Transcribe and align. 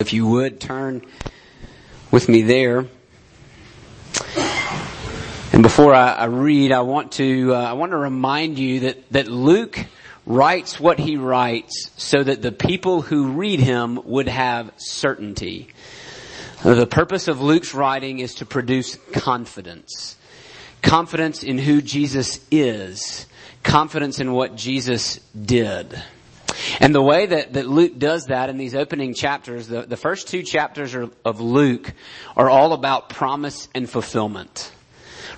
If 0.00 0.12
you 0.12 0.26
would 0.26 0.58
turn 0.58 1.02
with 2.10 2.28
me 2.28 2.42
there. 2.42 2.86
And 5.52 5.62
before 5.62 5.94
I, 5.94 6.14
I 6.14 6.24
read, 6.24 6.72
I 6.72 6.80
want 6.80 7.12
to 7.12 7.54
uh, 7.54 7.58
I 7.58 7.74
want 7.74 7.92
to 7.92 7.96
remind 7.96 8.58
you 8.58 8.80
that 8.80 9.08
that 9.12 9.28
Luke 9.28 9.78
writes 10.26 10.80
what 10.80 10.98
he 10.98 11.16
writes 11.16 11.92
so 11.96 12.24
that 12.24 12.42
the 12.42 12.50
people 12.50 13.02
who 13.02 13.28
read 13.34 13.60
him 13.60 14.00
would 14.04 14.26
have 14.26 14.72
certainty. 14.78 15.68
The 16.64 16.88
purpose 16.88 17.28
of 17.28 17.40
Luke's 17.40 17.72
writing 17.72 18.18
is 18.18 18.34
to 18.36 18.46
produce 18.46 18.96
confidence. 19.12 20.16
Confidence 20.82 21.44
in 21.44 21.56
who 21.56 21.80
Jesus 21.80 22.44
is. 22.50 23.26
Confidence 23.62 24.18
in 24.18 24.32
what 24.32 24.56
Jesus 24.56 25.20
did. 25.40 26.02
And 26.80 26.94
the 26.94 27.02
way 27.02 27.26
that, 27.26 27.54
that 27.54 27.66
Luke 27.66 27.98
does 27.98 28.26
that 28.26 28.48
in 28.48 28.58
these 28.58 28.74
opening 28.74 29.14
chapters, 29.14 29.68
the, 29.68 29.82
the 29.82 29.96
first 29.96 30.28
two 30.28 30.42
chapters 30.42 30.94
are, 30.94 31.10
of 31.24 31.40
Luke 31.40 31.92
are 32.36 32.50
all 32.50 32.72
about 32.72 33.08
promise 33.08 33.68
and 33.74 33.88
fulfillment. 33.88 34.72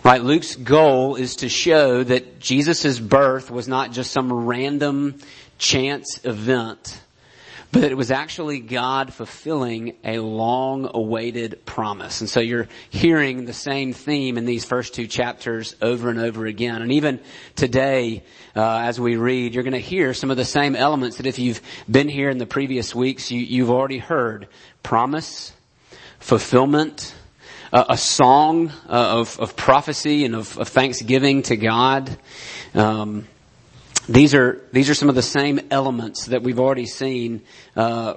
Right? 0.05 0.23
Luke's 0.23 0.57
goal 0.57 1.17
is 1.17 1.37
to 1.37 1.49
show 1.49 2.05
that 2.05 2.39
Jesus' 2.39 2.99
birth 2.99 3.51
was 3.51 3.67
not 3.67 3.93
just 3.93 4.13
some 4.13 4.33
random 4.33 5.19
chance 5.59 6.21
event, 6.25 7.01
but 7.73 7.85
it 7.85 7.97
was 7.97 8.11
actually 8.11 8.61
God 8.61 9.13
fulfilling 9.13 9.97
a 10.05 10.19
long 10.19 10.91
awaited 10.93 11.65
promise. 11.67 12.21
And 12.21 12.31
so 12.31 12.41
you're 12.41 12.69
hearing 12.91 13.45
the 13.45 13.53
same 13.53 13.93
theme 13.93 14.39
in 14.39 14.45
these 14.45 14.65
first 14.65 14.95
two 14.95 15.07
chapters 15.07 15.77
over 15.83 16.09
and 16.09 16.19
over 16.19 16.47
again. 16.47 16.83
And 16.83 16.93
even 16.93 17.21
today, 17.55 18.23
uh, 18.55 18.79
as 18.79 19.01
we 19.01 19.17
read, 19.17 19.55
you're 19.55 19.65
going 19.65 19.73
to 19.73 19.79
hear 19.79 20.15
some 20.15 20.31
of 20.31 20.37
the 20.37 20.45
same 20.45 20.77
elements 20.77 21.19
that 21.19 21.27
if 21.27 21.39
you've 21.39 21.61
been 21.91 22.09
here 22.09 22.31
in 22.31 22.39
the 22.39 22.47
previous 22.47 22.95
weeks, 22.95 23.31
you, 23.31 23.41
you've 23.41 23.71
already 23.71 23.99
heard. 23.99 24.49
Promise, 24.83 25.53
fulfillment, 26.19 27.15
uh, 27.73 27.85
a 27.89 27.97
song 27.99 28.71
uh, 28.89 29.19
of, 29.21 29.39
of 29.41 29.57
prophecy 29.57 30.25
and 30.25 30.35
of, 30.35 30.57
of 30.59 30.69
thanksgiving 30.69 31.43
to 31.43 31.57
God. 31.57 32.17
Um, 32.75 33.27
these 34.09 34.35
are 34.35 34.63
these 34.73 34.89
are 34.89 34.95
some 34.95 35.09
of 35.09 35.15
the 35.15 35.23
same 35.23 35.61
elements 35.71 36.27
that 36.27 36.43
we've 36.43 36.61
already 36.61 36.87
seen 36.87 37.43
uh, 37.75 38.15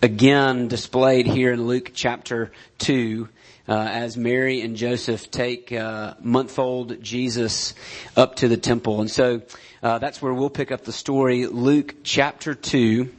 again 0.00 0.68
displayed 0.68 1.26
here 1.26 1.52
in 1.52 1.66
Luke 1.66 1.90
chapter 1.94 2.52
two. 2.78 3.28
Uh, 3.68 3.86
as 3.86 4.16
Mary 4.16 4.62
and 4.62 4.76
Joseph 4.76 5.30
take 5.30 5.70
uh, 5.72 6.14
month-old 6.22 7.02
Jesus 7.02 7.74
up 8.16 8.36
to 8.36 8.48
the 8.48 8.56
temple, 8.56 9.02
and 9.02 9.10
so 9.10 9.42
uh, 9.82 9.98
that's 9.98 10.22
where 10.22 10.32
we'll 10.32 10.48
pick 10.48 10.72
up 10.72 10.84
the 10.84 10.92
story. 10.92 11.44
Luke 11.44 11.96
chapter 12.02 12.54
two, 12.54 13.10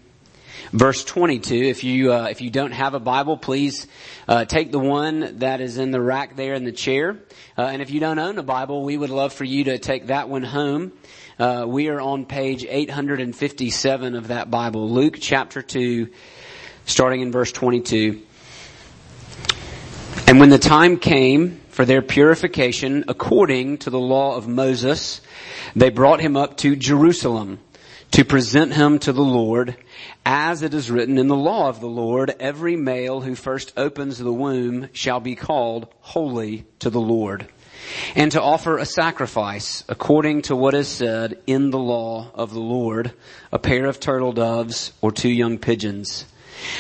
verse 0.73 1.03
22. 1.03 1.53
If 1.53 1.83
you 1.83 2.11
uh, 2.11 2.30
if 2.31 2.42
you 2.42 2.50
don't 2.50 2.72
have 2.72 2.95
a 2.95 3.00
Bible, 3.00 3.38
please 3.38 3.86
uh, 4.27 4.45
take 4.45 4.72
the 4.72 4.80
one 4.80 5.38
that 5.38 5.61
is 5.61 5.77
in 5.77 5.92
the 5.92 6.02
rack 6.02 6.36
there 6.36 6.55
in 6.55 6.64
the 6.64 6.72
chair. 6.72 7.20
Uh, 7.55 7.64
and 7.64 7.83
if 7.83 7.92
you 7.92 8.00
don't 8.00 8.17
own 8.17 8.39
a 8.39 8.44
Bible, 8.44 8.83
we 8.83 8.97
would 8.97 9.11
love 9.11 9.33
for 9.33 9.44
you 9.44 9.66
to 9.66 9.77
take 9.77 10.08
that 10.08 10.30
one 10.30 10.44
home. 10.44 10.94
Uh, 11.40 11.64
we 11.66 11.88
are 11.88 12.02
on 12.02 12.26
page 12.26 12.66
857 12.66 14.16
of 14.16 14.28
that 14.28 14.52
Bible, 14.52 14.90
Luke 14.90 15.16
chapter 15.22 15.62
2, 15.62 16.09
starting 16.84 17.22
in 17.22 17.32
verse 17.32 17.54
22. 17.54 18.22
And 20.28 20.42
when 20.42 20.50
the 20.50 20.60
time 20.60 20.98
came 20.98 21.62
for 21.70 21.86
their 21.86 22.02
purification 22.02 23.06
according 23.08 23.78
to 23.78 23.90
the 23.90 24.02
law 24.02 24.36
of 24.36 24.50
Moses, 24.50 25.22
they 25.78 25.90
brought 25.90 26.20
him 26.20 26.36
up 26.36 26.58
to 26.58 26.76
Jerusalem 26.76 27.60
to 28.12 28.26
present 28.26 28.73
him 28.73 29.00
to 29.00 29.14
the 29.14 29.22
Lord, 29.22 29.78
as 30.26 30.62
it 30.62 30.73
is 30.73 30.92
written 30.92 31.17
in 31.17 31.30
the 31.30 31.38
law 31.38 31.70
of 31.70 31.80
the 31.80 31.88
Lord, 31.88 32.36
every 32.42 32.76
male 32.76 33.22
who 33.22 33.36
first 33.36 33.72
opens 33.78 34.17
the 34.17 34.34
womb 34.34 34.90
shall 34.92 35.22
be 35.22 35.38
called 35.38 35.88
holy 36.02 36.66
to 36.80 36.90
the 36.90 37.00
Lord 37.00 37.48
and 38.16 38.31
to 38.31 38.41
offer 38.41 38.77
a 38.77 38.85
sacrifice 38.85 39.83
according 39.88 40.44
to 40.44 40.55
what 40.55 40.73
is 40.73 40.87
said 40.87 41.39
in 41.48 41.70
the 41.70 41.80
law 41.80 42.31
of 42.33 42.54
the 42.54 42.59
Lord, 42.59 43.14
a 43.52 43.59
pair 43.59 43.86
of 43.86 43.99
turtle 43.99 44.33
doves 44.33 44.93
or 45.02 45.11
two 45.11 45.30
young 45.30 45.58
pigeons. 45.58 46.26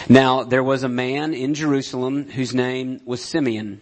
Now 0.07 0.43
there 0.43 0.63
was 0.63 0.83
a 0.83 0.89
man 0.89 1.33
in 1.33 1.53
Jerusalem 1.53 2.29
whose 2.29 2.53
name 2.53 3.01
was 3.05 3.23
Simeon, 3.23 3.81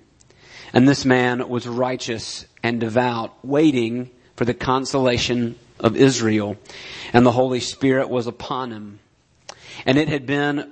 and 0.74 0.88
this 0.88 1.06
man 1.06 1.48
was 1.50 1.68
righteous 1.68 2.46
and 2.62 2.80
devout, 2.80 3.34
waiting 3.44 4.12
for 4.36 4.46
the 4.46 4.54
consolation 4.54 5.56
of 5.80 5.96
Israel, 5.96 6.58
and 7.14 7.26
the 7.26 7.32
Holy 7.32 7.60
Spirit 7.60 8.10
was 8.10 8.28
upon 8.28 8.72
him. 8.72 9.00
And 9.86 9.98
it 9.98 10.08
had 10.10 10.26
been 10.26 10.72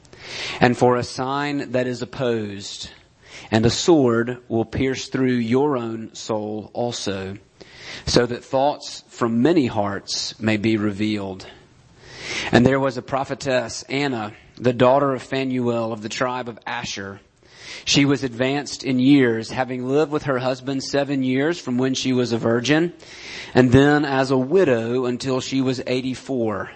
and 0.59 0.77
for 0.77 0.95
a 0.97 1.03
sign 1.03 1.71
that 1.71 1.87
is 1.87 2.01
opposed, 2.01 2.89
and 3.49 3.65
a 3.65 3.69
sword 3.69 4.37
will 4.47 4.65
pierce 4.65 5.07
through 5.07 5.33
your 5.33 5.77
own 5.77 6.13
soul 6.13 6.69
also, 6.73 7.37
so 8.05 8.25
that 8.25 8.43
thoughts 8.43 9.03
from 9.07 9.41
many 9.41 9.67
hearts 9.67 10.39
may 10.39 10.57
be 10.57 10.77
revealed. 10.77 11.45
And 12.51 12.65
there 12.65 12.79
was 12.79 12.97
a 12.97 13.01
prophetess, 13.01 13.83
Anna, 13.83 14.33
the 14.57 14.73
daughter 14.73 15.13
of 15.13 15.23
Phanuel 15.23 15.91
of 15.91 16.01
the 16.01 16.09
tribe 16.09 16.47
of 16.47 16.59
Asher. 16.65 17.19
She 17.85 18.05
was 18.05 18.23
advanced 18.23 18.83
in 18.83 18.99
years, 18.99 19.49
having 19.49 19.87
lived 19.87 20.11
with 20.11 20.23
her 20.23 20.39
husband 20.39 20.83
seven 20.83 21.23
years 21.23 21.59
from 21.59 21.77
when 21.77 21.93
she 21.93 22.13
was 22.13 22.31
a 22.31 22.37
virgin, 22.37 22.93
and 23.53 23.71
then 23.71 24.05
as 24.05 24.31
a 24.31 24.37
widow 24.37 25.05
until 25.05 25.41
she 25.41 25.61
was 25.61 25.81
84. 25.85 26.71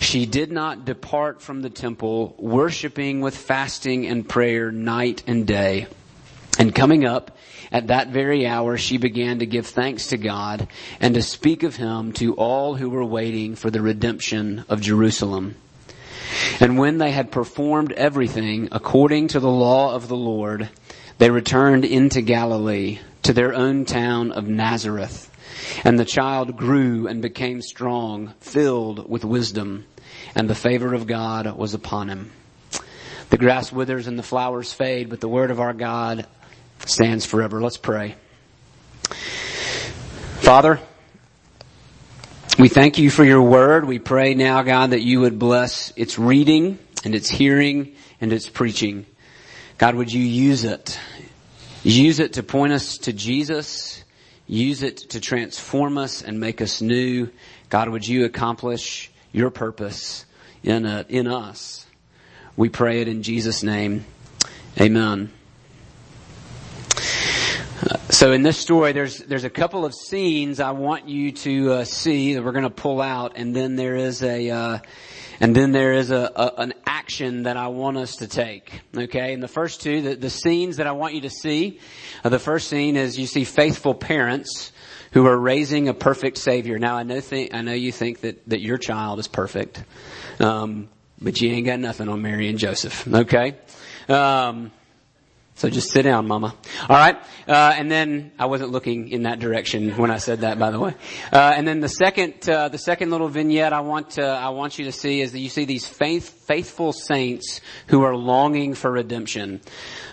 She 0.00 0.26
did 0.26 0.52
not 0.52 0.84
depart 0.84 1.40
from 1.40 1.62
the 1.62 1.70
temple, 1.70 2.34
worshiping 2.38 3.20
with 3.20 3.36
fasting 3.36 4.06
and 4.06 4.28
prayer 4.28 4.70
night 4.70 5.22
and 5.26 5.46
day. 5.46 5.86
And 6.58 6.74
coming 6.74 7.04
up 7.04 7.36
at 7.70 7.86
that 7.86 8.08
very 8.08 8.46
hour, 8.46 8.76
she 8.76 8.98
began 8.98 9.38
to 9.38 9.46
give 9.46 9.66
thanks 9.66 10.08
to 10.08 10.18
God 10.18 10.68
and 11.00 11.14
to 11.14 11.22
speak 11.22 11.62
of 11.62 11.76
him 11.76 12.12
to 12.14 12.34
all 12.34 12.74
who 12.74 12.90
were 12.90 13.04
waiting 13.04 13.54
for 13.54 13.70
the 13.70 13.80
redemption 13.80 14.64
of 14.68 14.82
Jerusalem. 14.82 15.56
And 16.60 16.78
when 16.78 16.98
they 16.98 17.10
had 17.10 17.32
performed 17.32 17.92
everything 17.92 18.68
according 18.72 19.28
to 19.28 19.40
the 19.40 19.50
law 19.50 19.94
of 19.94 20.08
the 20.08 20.16
Lord, 20.16 20.68
they 21.18 21.30
returned 21.30 21.84
into 21.84 22.20
Galilee 22.20 22.98
to 23.22 23.32
their 23.32 23.54
own 23.54 23.84
town 23.84 24.32
of 24.32 24.46
Nazareth. 24.46 25.30
And 25.84 25.98
the 25.98 26.04
child 26.04 26.56
grew 26.56 27.06
and 27.06 27.22
became 27.22 27.62
strong, 27.62 28.34
filled 28.40 29.08
with 29.08 29.24
wisdom, 29.24 29.86
and 30.34 30.48
the 30.48 30.54
favor 30.54 30.94
of 30.94 31.06
God 31.06 31.56
was 31.56 31.74
upon 31.74 32.08
him. 32.08 32.32
The 33.30 33.38
grass 33.38 33.72
withers 33.72 34.06
and 34.06 34.18
the 34.18 34.22
flowers 34.22 34.72
fade, 34.72 35.08
but 35.08 35.20
the 35.20 35.28
word 35.28 35.50
of 35.50 35.60
our 35.60 35.72
God 35.72 36.26
stands 36.84 37.24
forever. 37.24 37.60
Let's 37.60 37.78
pray. 37.78 38.14
Father, 40.40 40.80
we 42.58 42.68
thank 42.68 42.98
you 42.98 43.08
for 43.08 43.24
your 43.24 43.42
word. 43.42 43.86
We 43.86 43.98
pray 43.98 44.34
now, 44.34 44.62
God, 44.62 44.90
that 44.90 45.00
you 45.00 45.20
would 45.20 45.38
bless 45.38 45.92
its 45.96 46.18
reading 46.18 46.78
and 47.04 47.14
its 47.14 47.30
hearing 47.30 47.94
and 48.20 48.32
its 48.32 48.48
preaching. 48.48 49.06
God, 49.78 49.94
would 49.94 50.12
you 50.12 50.22
use 50.22 50.64
it? 50.64 50.98
Use 51.82 52.20
it 52.20 52.34
to 52.34 52.42
point 52.42 52.72
us 52.72 52.98
to 52.98 53.12
Jesus 53.12 54.04
Use 54.46 54.82
it 54.82 54.96
to 55.10 55.20
transform 55.20 55.98
us 55.98 56.22
and 56.22 56.40
make 56.40 56.60
us 56.60 56.80
new. 56.80 57.30
God, 57.68 57.88
would 57.88 58.06
you 58.06 58.24
accomplish 58.24 59.10
your 59.32 59.50
purpose 59.50 60.24
in, 60.62 60.84
uh, 60.84 61.04
in 61.08 61.26
us? 61.26 61.86
We 62.56 62.68
pray 62.68 63.00
it 63.00 63.08
in 63.08 63.22
Jesus' 63.22 63.62
name. 63.62 64.04
Amen. 64.80 65.30
So 68.22 68.30
in 68.30 68.44
this 68.44 68.56
story, 68.56 68.92
there's 68.92 69.18
there's 69.18 69.42
a 69.42 69.50
couple 69.50 69.84
of 69.84 69.92
scenes 69.92 70.60
I 70.60 70.70
want 70.70 71.08
you 71.08 71.32
to 71.32 71.72
uh, 71.72 71.84
see 71.84 72.34
that 72.34 72.44
we're 72.44 72.52
going 72.52 72.62
to 72.62 72.70
pull 72.70 73.00
out, 73.00 73.32
and 73.34 73.52
then 73.52 73.74
there 73.74 73.96
is 73.96 74.22
a 74.22 74.48
uh, 74.48 74.78
and 75.40 75.56
then 75.56 75.72
there 75.72 75.92
is 75.92 76.12
a, 76.12 76.30
a, 76.36 76.52
an 76.58 76.74
action 76.86 77.42
that 77.42 77.56
I 77.56 77.66
want 77.66 77.96
us 77.96 78.18
to 78.18 78.28
take. 78.28 78.82
Okay, 78.96 79.34
and 79.34 79.42
the 79.42 79.48
first 79.48 79.80
two, 79.80 80.02
the, 80.02 80.14
the 80.14 80.30
scenes 80.30 80.76
that 80.76 80.86
I 80.86 80.92
want 80.92 81.14
you 81.14 81.22
to 81.22 81.30
see, 81.30 81.80
uh, 82.22 82.28
the 82.28 82.38
first 82.38 82.68
scene 82.68 82.96
is 82.96 83.18
you 83.18 83.26
see 83.26 83.42
faithful 83.42 83.92
parents 83.92 84.70
who 85.10 85.26
are 85.26 85.36
raising 85.36 85.88
a 85.88 85.94
perfect 85.94 86.38
Savior. 86.38 86.78
Now 86.78 86.96
I 86.98 87.02
know 87.02 87.20
think 87.20 87.52
I 87.52 87.62
know 87.62 87.72
you 87.72 87.90
think 87.90 88.20
that 88.20 88.48
that 88.50 88.60
your 88.60 88.78
child 88.78 89.18
is 89.18 89.26
perfect, 89.26 89.82
um, 90.38 90.90
but 91.20 91.40
you 91.40 91.50
ain't 91.50 91.66
got 91.66 91.80
nothing 91.80 92.08
on 92.08 92.22
Mary 92.22 92.48
and 92.48 92.56
Joseph. 92.56 93.04
Okay. 93.12 93.56
Um, 94.08 94.70
so 95.54 95.68
just 95.68 95.90
sit 95.90 96.02
down, 96.02 96.26
mama. 96.26 96.54
All 96.88 96.96
right. 96.96 97.16
Uh, 97.46 97.74
and 97.76 97.90
then 97.90 98.32
I 98.38 98.46
wasn't 98.46 98.70
looking 98.70 99.08
in 99.10 99.24
that 99.24 99.38
direction 99.38 99.90
when 99.96 100.10
I 100.10 100.16
said 100.16 100.40
that, 100.40 100.58
by 100.58 100.70
the 100.70 100.80
way. 100.80 100.94
Uh, 101.32 101.52
and 101.54 101.68
then 101.68 101.80
the 101.80 101.88
second, 101.88 102.48
uh, 102.48 102.68
the 102.68 102.78
second 102.78 103.10
little 103.10 103.28
vignette 103.28 103.72
I 103.72 103.80
want 103.80 104.10
to, 104.12 104.26
I 104.26 104.48
want 104.48 104.78
you 104.78 104.86
to 104.86 104.92
see 104.92 105.20
is 105.20 105.32
that 105.32 105.38
you 105.38 105.50
see 105.50 105.64
these 105.64 105.86
faith, 105.86 106.46
faithful 106.46 106.92
saints 106.92 107.60
who 107.88 108.02
are 108.02 108.16
longing 108.16 108.74
for 108.74 108.90
redemption. 108.90 109.60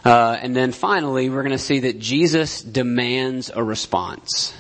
Uh, 0.04 0.38
and 0.40 0.56
then 0.56 0.72
finally, 0.72 1.30
we're 1.30 1.44
going 1.44 1.52
to 1.52 1.58
see 1.58 1.80
that 1.80 2.00
Jesus 2.00 2.62
demands 2.62 3.50
a 3.54 3.64
response. 3.64 4.54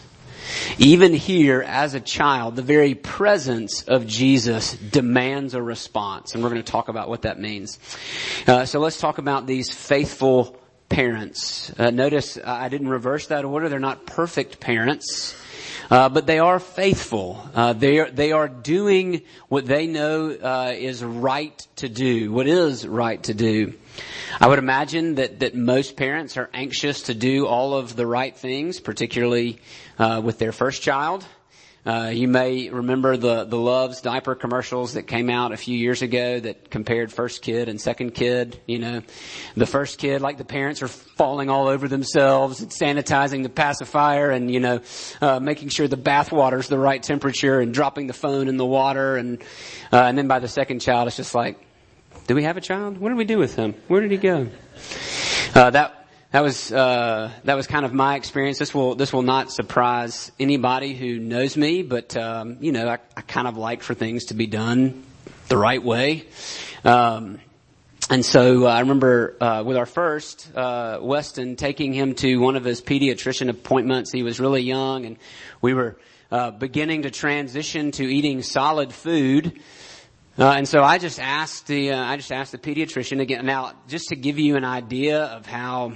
Even 0.80 1.14
here, 1.14 1.62
as 1.62 1.94
a 1.94 2.00
child, 2.00 2.56
the 2.56 2.64
very 2.64 2.96
presence 2.96 3.84
of 3.84 4.08
Jesus 4.08 4.74
demands 4.74 5.54
a 5.54 5.62
response, 5.62 6.34
and 6.34 6.42
we're 6.42 6.50
going 6.50 6.64
to 6.64 6.72
talk 6.72 6.88
about 6.88 7.10
what 7.10 7.22
that 7.24 7.40
means. 7.40 7.78
Uh, 8.48 8.66
so 8.66 8.80
let's 8.80 9.00
talk 9.00 9.20
about 9.20 9.46
these 9.46 9.72
faithful 9.72 10.60
parents. 10.90 11.72
Uh, 11.78 11.92
notice 11.92 12.38
uh, 12.38 12.42
I 12.46 12.70
didn't 12.70 12.90
reverse 12.90 13.28
that 13.28 13.46
order. 13.46 13.70
They're 13.70 13.80
not 13.80 14.06
perfect 14.06 14.60
parents. 14.60 15.36
Uh, 15.90 16.08
but 16.08 16.28
they 16.28 16.38
are 16.38 16.60
faithful. 16.60 17.44
Uh, 17.56 17.74
they 17.74 18.00
are 18.00 18.12
they 18.12 18.32
are 18.32 18.48
doing 18.48 19.24
what 19.48 19.66
they 19.66 19.88
know 19.88 20.30
uh, 20.30 20.72
is 20.76 21.04
right 21.04 21.58
to 21.78 21.90
do. 21.90 22.32
What 22.32 22.46
is 22.46 22.88
right 22.88 23.22
to 23.24 23.34
do? 23.34 23.74
I 24.40 24.48
would 24.48 24.60
imagine 24.60 25.16
that 25.16 25.40
that 25.40 25.56
most 25.56 25.98
parents 25.98 26.38
are 26.38 26.48
anxious 26.54 27.04
to 27.04 27.16
do 27.16 27.48
all 27.48 27.74
of 27.74 27.96
the 27.96 28.06
right 28.06 28.36
things, 28.36 28.80
particularly 28.80 29.60
uh, 29.98 30.22
with 30.24 30.38
their 30.38 30.52
first 30.52 30.84
child. 30.84 31.26
Uh, 31.86 32.12
you 32.14 32.28
may 32.28 32.70
remember 32.70 33.16
the 33.16 33.46
the 33.46 33.56
Luvs 33.56 34.02
diaper 34.02 34.36
commercials 34.36 34.94
that 34.94 35.04
came 35.04 35.30
out 35.30 35.54
a 35.54 35.58
few 35.58 35.78
years 35.78 36.02
ago 36.02 36.40
that 36.40 36.70
compared 36.70 37.12
first 37.12 37.42
kid 37.42 37.70
and 37.70 37.80
second 37.80 38.14
kid. 38.14 38.60
You 38.66 38.80
know, 38.80 39.02
the 39.56 39.66
first 39.66 39.98
kid, 39.98 40.22
like 40.22 40.38
the 40.38 40.46
parents 40.46 40.81
are 40.81 40.90
falling 40.90 41.50
all 41.50 41.68
over 41.68 41.88
themselves 41.88 42.62
and 42.62 42.70
sanitizing 42.70 43.44
the 43.44 43.50
pacifier 43.50 44.30
and 44.30 44.52
you 44.52 44.60
know, 44.60 44.81
uh, 45.22 45.40
making 45.40 45.70
sure 45.70 45.88
the 45.88 45.98
bath 45.98 46.31
water's 46.31 46.68
the 46.68 46.78
right 46.78 47.02
temperature 47.02 47.60
and 47.62 47.74
dropping 47.74 48.08
the 48.08 48.14
phone 48.14 48.50
in 48.50 48.58
the 48.58 48.66
water 48.66 49.16
and 49.16 49.42
uh, 49.94 50.04
and 50.04 50.18
then 50.18 50.28
by 50.28 50.40
the 50.40 50.50
second 50.50 50.80
child, 50.80 51.08
it's 51.08 51.18
just 51.18 51.34
like, 51.34 51.58
do 52.28 52.36
we 52.36 52.44
have 52.44 52.58
a 52.58 52.62
child? 52.62 52.98
What 52.98 53.10
did 53.10 53.18
we 53.18 53.26
do 53.26 53.38
with 53.38 53.56
him? 53.56 53.74
Where 53.88 54.02
did 54.02 54.12
he 54.12 54.18
go? 54.18 54.50
Uh, 55.56 55.70
that 55.72 55.99
that 56.31 56.42
was 56.44 56.72
uh, 56.72 57.31
that 57.44 57.56
was 57.56 57.66
kind 57.66 57.86
of 57.86 57.94
my 57.94 58.16
experience. 58.16 58.60
This 58.60 58.72
will 58.74 58.94
this 58.94 59.12
will 59.12 59.24
not 59.24 59.52
surprise 59.52 60.31
anybody 60.40 60.94
who 60.94 61.18
knows 61.18 61.58
me, 61.58 61.81
but 61.81 62.16
um, 62.16 62.58
you 62.62 62.72
know 62.72 62.88
I, 62.88 63.00
I, 63.18 63.22
kind 63.22 63.48
of 63.48 63.58
like 63.58 63.81
for 63.81 63.96
things 63.96 64.26
to 64.26 64.36
be 64.36 64.46
done 64.46 65.04
the 65.48 65.58
right 65.58 65.84
way. 65.84 66.26
Um, 66.86 67.40
and 68.12 68.24
so 68.24 68.68
uh, 68.68 68.70
I 68.70 68.81
remember 68.81 69.38
uh, 69.42 69.64
with 69.66 69.76
our 69.76 69.88
first 69.88 70.56
uh, 70.56 71.00
Weston 71.02 71.56
taking 71.56 71.94
him 71.94 72.14
to 72.16 72.38
one 72.38 72.56
of 72.56 72.64
his 72.64 72.81
pediatrician 72.81 73.50
appointments. 73.50 74.12
He 74.12 74.22
was 74.22 74.40
really 74.40 74.62
young, 74.62 75.06
and 75.06 75.18
we 75.62 75.74
were 75.74 75.98
uh, 76.31 76.52
beginning 76.52 77.04
to 77.04 77.12
transition 77.12 77.90
to 77.94 78.04
eating 78.04 78.44
solid 78.44 78.94
food. 78.94 79.60
Uh, 80.38 80.52
and 80.52 80.68
so 80.68 80.84
I 80.84 81.00
just 81.00 81.20
asked 81.20 81.66
the 81.66 81.94
uh, 81.94 82.04
I 82.04 82.18
just 82.18 82.31
asked 82.31 82.52
the 82.52 82.60
pediatrician 82.60 83.20
again. 83.20 83.48
Now, 83.48 83.74
just 83.88 84.10
to 84.10 84.16
give 84.16 84.38
you 84.38 84.58
an 84.58 84.64
idea 84.64 85.24
of 85.24 85.48
how 85.48 85.94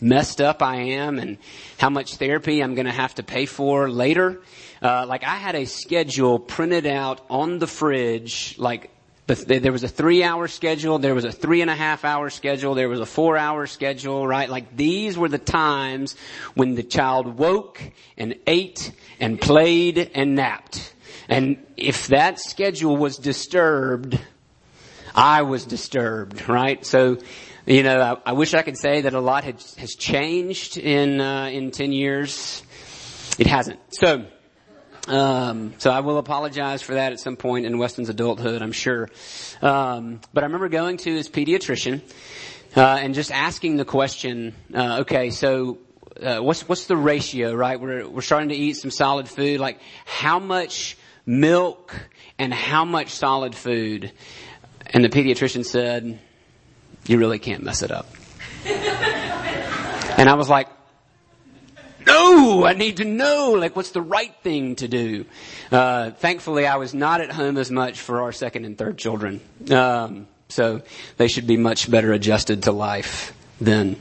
messed 0.00 0.40
up 0.40 0.62
I 0.62 0.76
am 0.76 1.18
and 1.18 1.38
how 1.78 1.90
much 1.90 2.16
therapy 2.16 2.62
I'm 2.62 2.74
going 2.74 2.86
to 2.86 2.92
have 2.92 3.14
to 3.16 3.22
pay 3.22 3.46
for 3.46 3.88
later. 3.90 4.42
Uh, 4.82 5.06
like 5.06 5.24
I 5.24 5.36
had 5.36 5.54
a 5.54 5.64
schedule 5.64 6.38
printed 6.38 6.86
out 6.86 7.20
on 7.30 7.58
the 7.58 7.66
fridge, 7.66 8.56
like 8.58 8.90
there 9.26 9.72
was 9.72 9.82
a 9.82 9.88
three 9.88 10.22
hour 10.22 10.46
schedule, 10.46 10.98
there 10.98 11.14
was 11.14 11.24
a 11.24 11.32
three 11.32 11.60
and 11.60 11.70
a 11.70 11.74
half 11.74 12.04
hour 12.04 12.30
schedule, 12.30 12.74
there 12.74 12.88
was 12.88 13.00
a 13.00 13.06
four 13.06 13.36
hour 13.36 13.66
schedule, 13.66 14.26
right? 14.26 14.48
Like 14.48 14.76
these 14.76 15.18
were 15.18 15.28
the 15.28 15.38
times 15.38 16.16
when 16.54 16.74
the 16.74 16.84
child 16.84 17.38
woke 17.38 17.82
and 18.16 18.36
ate 18.46 18.92
and 19.18 19.40
played 19.40 20.10
and 20.14 20.36
napped. 20.36 20.94
And 21.28 21.56
if 21.76 22.08
that 22.08 22.38
schedule 22.38 22.96
was 22.96 23.16
disturbed, 23.16 24.16
I 25.12 25.42
was 25.42 25.64
disturbed, 25.64 26.48
right? 26.48 26.84
So 26.86 27.18
you 27.66 27.82
know, 27.82 28.00
I, 28.00 28.30
I, 28.30 28.32
wish 28.32 28.54
I 28.54 28.62
could 28.62 28.78
say 28.78 29.02
that 29.02 29.12
a 29.12 29.20
lot 29.20 29.44
has, 29.44 29.74
has 29.74 29.94
changed 29.96 30.78
in 30.78 31.20
uh, 31.20 31.46
in 31.46 31.72
ten 31.72 31.92
years. 31.92 32.62
It 33.38 33.48
hasn't. 33.48 33.80
So, 33.92 34.24
um, 35.08 35.74
so 35.78 35.90
I 35.90 36.00
will 36.00 36.18
apologize 36.18 36.82
for 36.82 36.94
that 36.94 37.12
at 37.12 37.20
some 37.20 37.36
point 37.36 37.66
in 37.66 37.76
Weston's 37.78 38.08
adulthood, 38.08 38.62
I'm 38.62 38.72
sure. 38.72 39.10
Um, 39.60 40.20
but 40.32 40.44
I 40.44 40.46
remember 40.46 40.68
going 40.68 40.96
to 40.98 41.14
his 41.14 41.28
pediatrician 41.28 42.00
uh, 42.76 42.80
and 42.80 43.14
just 43.14 43.32
asking 43.32 43.76
the 43.76 43.84
question. 43.84 44.54
Uh, 44.72 45.00
okay, 45.00 45.30
so 45.30 45.78
uh, 46.22 46.38
what's 46.38 46.68
what's 46.68 46.86
the 46.86 46.96
ratio? 46.96 47.52
Right, 47.52 47.80
we're 47.80 48.08
we're 48.08 48.22
starting 48.22 48.50
to 48.50 48.54
eat 48.54 48.74
some 48.74 48.92
solid 48.92 49.28
food. 49.28 49.60
Like 49.60 49.80
how 50.04 50.38
much 50.38 50.96
milk 51.26 51.94
and 52.38 52.54
how 52.54 52.84
much 52.84 53.08
solid 53.08 53.54
food? 53.54 54.12
And 54.86 55.04
the 55.04 55.08
pediatrician 55.08 55.64
said, 55.64 56.20
you 57.06 57.18
really 57.18 57.38
can't 57.38 57.62
mess 57.62 57.82
it 57.82 57.90
up. 57.90 58.06
and 58.64 60.28
I 60.28 60.34
was 60.34 60.48
like, 60.48 60.68
no, 62.06 62.64
I 62.64 62.74
need 62.74 62.98
to 62.98 63.04
know, 63.04 63.52
like, 63.52 63.74
what's 63.74 63.90
the 63.90 64.00
right 64.00 64.34
thing 64.42 64.76
to 64.76 64.88
do? 64.88 65.24
Uh, 65.72 66.12
thankfully, 66.12 66.66
I 66.66 66.76
was 66.76 66.94
not 66.94 67.20
at 67.20 67.32
home 67.32 67.56
as 67.58 67.70
much 67.70 68.00
for 68.00 68.22
our 68.22 68.32
second 68.32 68.64
and 68.64 68.78
third 68.78 68.96
children. 68.96 69.40
Um, 69.70 70.28
so 70.48 70.82
they 71.16 71.26
should 71.28 71.46
be 71.46 71.56
much 71.56 71.90
better 71.90 72.12
adjusted 72.12 72.62
to 72.64 72.72
life 72.72 73.34
than 73.60 73.96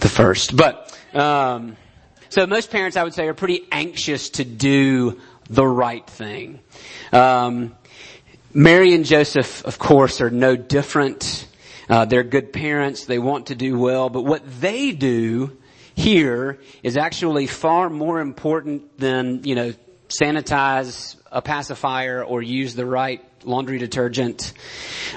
the 0.00 0.08
first. 0.08 0.56
But, 0.56 0.98
um, 1.14 1.76
so 2.28 2.46
most 2.46 2.70
parents, 2.70 2.96
I 2.96 3.04
would 3.04 3.14
say, 3.14 3.28
are 3.28 3.34
pretty 3.34 3.66
anxious 3.70 4.30
to 4.30 4.44
do 4.44 5.20
the 5.48 5.66
right 5.66 6.06
thing. 6.06 6.60
Um, 7.12 7.76
Mary 8.52 8.94
and 8.94 9.04
Joseph, 9.04 9.64
of 9.64 9.78
course, 9.78 10.20
are 10.20 10.30
no 10.30 10.56
different. 10.56 11.46
Uh, 11.88 12.04
they're 12.04 12.22
good 12.22 12.52
parents. 12.52 13.06
They 13.06 13.18
want 13.18 13.46
to 13.46 13.54
do 13.54 13.78
well. 13.78 14.10
But 14.10 14.22
what 14.22 14.42
they 14.60 14.92
do 14.92 15.56
here 15.94 16.60
is 16.82 16.96
actually 16.96 17.46
far 17.46 17.90
more 17.90 18.20
important 18.20 18.98
than, 18.98 19.44
you 19.44 19.54
know, 19.54 19.74
sanitize 20.08 21.16
a 21.30 21.42
pacifier 21.42 22.24
or 22.24 22.42
use 22.42 22.74
the 22.74 22.86
right 22.86 23.24
laundry 23.44 23.78
detergent. 23.78 24.52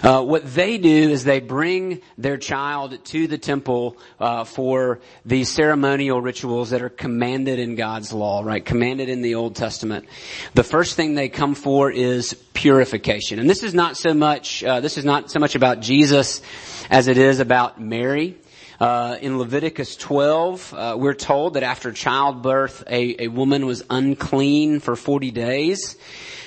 Uh, 0.04 0.24
what 0.24 0.46
they 0.54 0.78
do 0.78 1.10
is 1.10 1.24
they 1.24 1.40
bring 1.40 2.02
their 2.18 2.38
child 2.38 3.04
to 3.06 3.28
the 3.28 3.38
temple 3.38 3.98
uh, 4.20 4.44
for 4.44 5.00
these 5.26 5.50
ceremonial 5.50 6.22
rituals 6.22 6.70
that 6.70 6.82
are 6.82 6.90
commanded 6.90 7.60
in 7.60 7.76
God's 7.76 8.14
law, 8.14 8.42
right? 8.44 8.64
Commanded 8.64 9.10
in 9.10 9.22
the 9.22 9.36
Old 9.36 9.56
Testament. 9.56 10.06
The 10.54 10.64
first 10.64 10.96
thing 10.96 11.16
they 11.16 11.30
come 11.30 11.56
for 11.56 11.92
is 11.92 12.34
purification, 12.54 13.40
and 13.40 13.50
this 13.50 13.64
is 13.64 13.74
not 13.74 13.98
so 13.98 14.14
much. 14.14 14.64
Uh, 14.64 14.80
this 14.80 14.98
is 14.98 15.06
not 15.06 15.32
so 15.32 15.40
much 15.40 15.56
about 15.56 15.82
Jesus 15.82 16.42
as 16.90 17.08
it 17.08 17.18
is 17.18 17.40
about 17.40 17.82
Mary. 17.82 18.38
Uh, 18.82 19.16
in 19.22 19.38
Leviticus 19.38 19.96
12, 19.96 20.74
uh, 20.74 20.96
we're 20.98 21.14
told 21.14 21.54
that 21.54 21.62
after 21.62 21.92
childbirth, 21.92 22.84
a, 22.88 23.26
a 23.26 23.28
woman 23.28 23.68
was 23.68 23.84
unclean 23.92 24.80
for 24.80 24.96
40 24.96 25.30
days. 25.30 25.98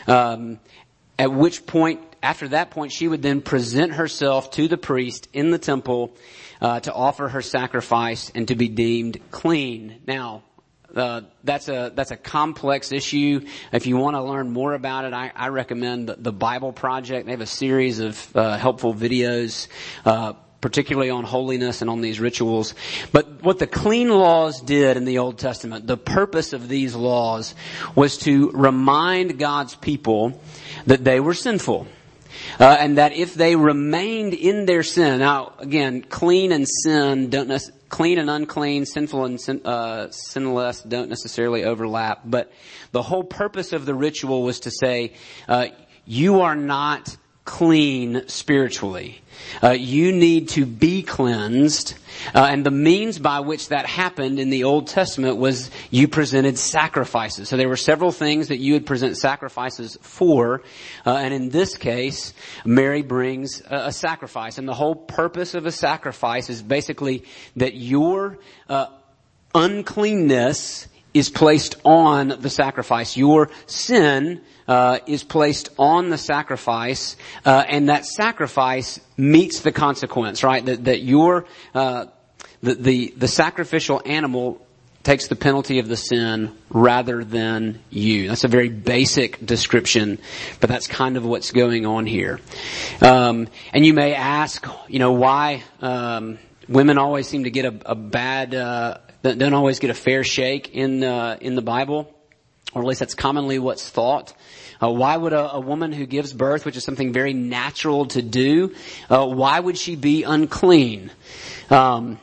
Um, 0.08 0.58
at 1.16 1.32
which 1.32 1.64
point, 1.64 2.00
after 2.24 2.48
that 2.48 2.72
point, 2.72 2.90
she 2.90 3.06
would 3.06 3.22
then 3.22 3.40
present 3.40 3.92
herself 3.92 4.50
to 4.50 4.66
the 4.66 4.76
priest 4.76 5.28
in 5.32 5.52
the 5.52 5.58
temple 5.58 6.16
uh, 6.60 6.80
to 6.80 6.92
offer 6.92 7.28
her 7.28 7.40
sacrifice 7.40 8.32
and 8.34 8.48
to 8.48 8.56
be 8.56 8.66
deemed 8.66 9.20
clean. 9.30 10.00
Now, 10.04 10.42
uh, 10.92 11.20
that's 11.44 11.68
a 11.68 11.92
that's 11.94 12.10
a 12.10 12.16
complex 12.16 12.90
issue. 12.90 13.46
If 13.72 13.86
you 13.86 13.96
want 13.96 14.16
to 14.16 14.22
learn 14.22 14.50
more 14.50 14.74
about 14.74 15.04
it, 15.04 15.12
I, 15.12 15.30
I 15.34 15.48
recommend 15.48 16.08
the, 16.08 16.16
the, 16.16 16.32
Bible 16.32 16.72
Project. 16.72 17.26
They 17.26 17.32
have 17.32 17.40
a 17.40 17.46
series 17.46 17.98
of 17.98 18.36
uh, 18.36 18.56
helpful 18.58 18.94
videos 18.94 19.66
uh, 20.04 20.34
particularly 20.64 21.10
on 21.10 21.24
holiness 21.24 21.82
and 21.82 21.90
on 21.90 22.00
these 22.00 22.18
rituals. 22.18 22.74
But 23.12 23.42
what 23.42 23.58
the 23.58 23.66
clean 23.66 24.08
laws 24.08 24.62
did 24.62 24.96
in 24.96 25.04
the 25.04 25.18
Old 25.18 25.36
Testament, 25.36 25.86
the 25.86 25.98
purpose 25.98 26.54
of 26.54 26.70
these 26.70 26.94
laws 26.94 27.54
was 27.94 28.16
to 28.20 28.50
remind 28.52 29.38
God's 29.38 29.74
people 29.74 30.40
that 30.86 31.04
they 31.04 31.20
were 31.20 31.34
sinful. 31.34 31.86
Uh, 32.58 32.64
and 32.80 32.96
that 32.96 33.12
if 33.12 33.34
they 33.34 33.56
remained 33.56 34.32
in 34.32 34.64
their 34.64 34.82
sin, 34.82 35.18
now 35.18 35.52
again, 35.58 36.00
clean 36.00 36.50
and 36.50 36.66
sin 36.66 37.28
don't 37.28 37.50
clean 37.90 38.18
and 38.18 38.30
unclean, 38.30 38.86
sinful 38.86 39.26
and 39.26 39.38
sin, 39.38 39.60
uh, 39.66 40.10
sinless 40.10 40.80
don't 40.80 41.10
necessarily 41.10 41.64
overlap, 41.64 42.22
but 42.24 42.50
the 42.92 43.02
whole 43.02 43.22
purpose 43.22 43.74
of 43.74 43.84
the 43.84 43.94
ritual 43.94 44.42
was 44.42 44.60
to 44.60 44.70
say, 44.70 45.12
uh, 45.46 45.66
you 46.06 46.40
are 46.40 46.56
not 46.56 47.18
clean 47.44 48.26
spiritually. 48.28 49.20
Uh, 49.62 49.70
you 49.70 50.12
need 50.12 50.48
to 50.48 50.64
be 50.64 51.02
cleansed, 51.02 51.94
uh, 52.34 52.48
and 52.50 52.64
the 52.64 52.70
means 52.70 53.18
by 53.18 53.40
which 53.40 53.68
that 53.68 53.84
happened 53.86 54.38
in 54.38 54.48
the 54.48 54.64
Old 54.64 54.86
Testament 54.86 55.36
was 55.36 55.70
you 55.90 56.08
presented 56.08 56.58
sacrifices. 56.58 57.48
So 57.48 57.56
there 57.56 57.68
were 57.68 57.76
several 57.76 58.12
things 58.12 58.48
that 58.48 58.58
you 58.58 58.72
would 58.74 58.86
present 58.86 59.18
sacrifices 59.18 59.98
for, 60.00 60.62
uh, 61.04 61.16
and 61.16 61.34
in 61.34 61.50
this 61.50 61.76
case, 61.76 62.32
Mary 62.64 63.02
brings 63.02 63.60
a, 63.68 63.86
a, 63.86 63.92
sacrifice, 63.92 64.56
and 64.56 64.66
the 64.66 64.74
whole 64.74 64.94
purpose 64.94 65.54
of 65.54 65.66
a 65.66 65.72
sacrifice 65.72 66.48
is 66.48 66.62
basically 66.62 67.24
that 67.56 67.74
your 67.74 68.38
uh, 68.68 68.86
uncleanness 69.54 70.88
is 71.12 71.28
placed 71.28 71.76
on 71.84 72.28
the 72.40 72.50
sacrifice. 72.50 73.16
Your 73.16 73.50
sin 73.66 74.40
uh, 74.66 74.98
is 75.06 75.24
placed 75.24 75.70
on 75.78 76.10
the 76.10 76.18
sacrifice, 76.18 77.16
uh, 77.44 77.64
and 77.68 77.88
that 77.88 78.06
sacrifice 78.06 79.00
meets 79.16 79.60
the 79.60 79.72
consequence, 79.72 80.42
right? 80.42 80.64
That 80.64 80.84
that 80.84 81.02
your 81.02 81.46
uh, 81.74 82.06
the, 82.62 82.74
the 82.74 83.14
the 83.16 83.28
sacrificial 83.28 84.02
animal 84.04 84.60
takes 85.02 85.28
the 85.28 85.36
penalty 85.36 85.78
of 85.78 85.86
the 85.86 85.96
sin 85.96 86.50
rather 86.70 87.22
than 87.24 87.78
you. 87.90 88.26
That's 88.28 88.44
a 88.44 88.48
very 88.48 88.70
basic 88.70 89.44
description, 89.44 90.18
but 90.60 90.70
that's 90.70 90.86
kind 90.86 91.18
of 91.18 91.26
what's 91.26 91.52
going 91.52 91.84
on 91.84 92.06
here. 92.06 92.40
Um, 93.02 93.48
and 93.74 93.84
you 93.84 93.92
may 93.92 94.14
ask, 94.14 94.66
you 94.88 94.98
know, 94.98 95.12
why 95.12 95.62
um, 95.82 96.38
women 96.68 96.96
always 96.96 97.28
seem 97.28 97.44
to 97.44 97.50
get 97.50 97.66
a, 97.66 97.92
a 97.92 97.94
bad 97.94 98.54
uh, 98.54 98.96
don't 99.22 99.54
always 99.54 99.78
get 99.78 99.90
a 99.90 99.94
fair 99.94 100.22
shake 100.22 100.74
in 100.74 101.02
uh, 101.02 101.38
in 101.40 101.54
the 101.54 101.62
Bible, 101.62 102.12
or 102.74 102.82
at 102.82 102.86
least 102.86 103.00
that's 103.00 103.14
commonly 103.14 103.58
what's 103.58 103.88
thought. 103.88 104.34
Uh, 104.82 104.90
why 104.90 105.16
would 105.16 105.32
a, 105.32 105.52
a, 105.52 105.60
woman 105.60 105.92
who 105.92 106.06
gives 106.06 106.32
birth, 106.32 106.64
which 106.64 106.76
is 106.76 106.84
something 106.84 107.12
very 107.12 107.32
natural 107.32 108.06
to 108.06 108.22
do, 108.22 108.74
uh, 109.08 109.26
why 109.26 109.58
would 109.58 109.78
she 109.78 109.96
be 109.96 110.24
unclean? 110.24 111.10
Um, 111.70 112.18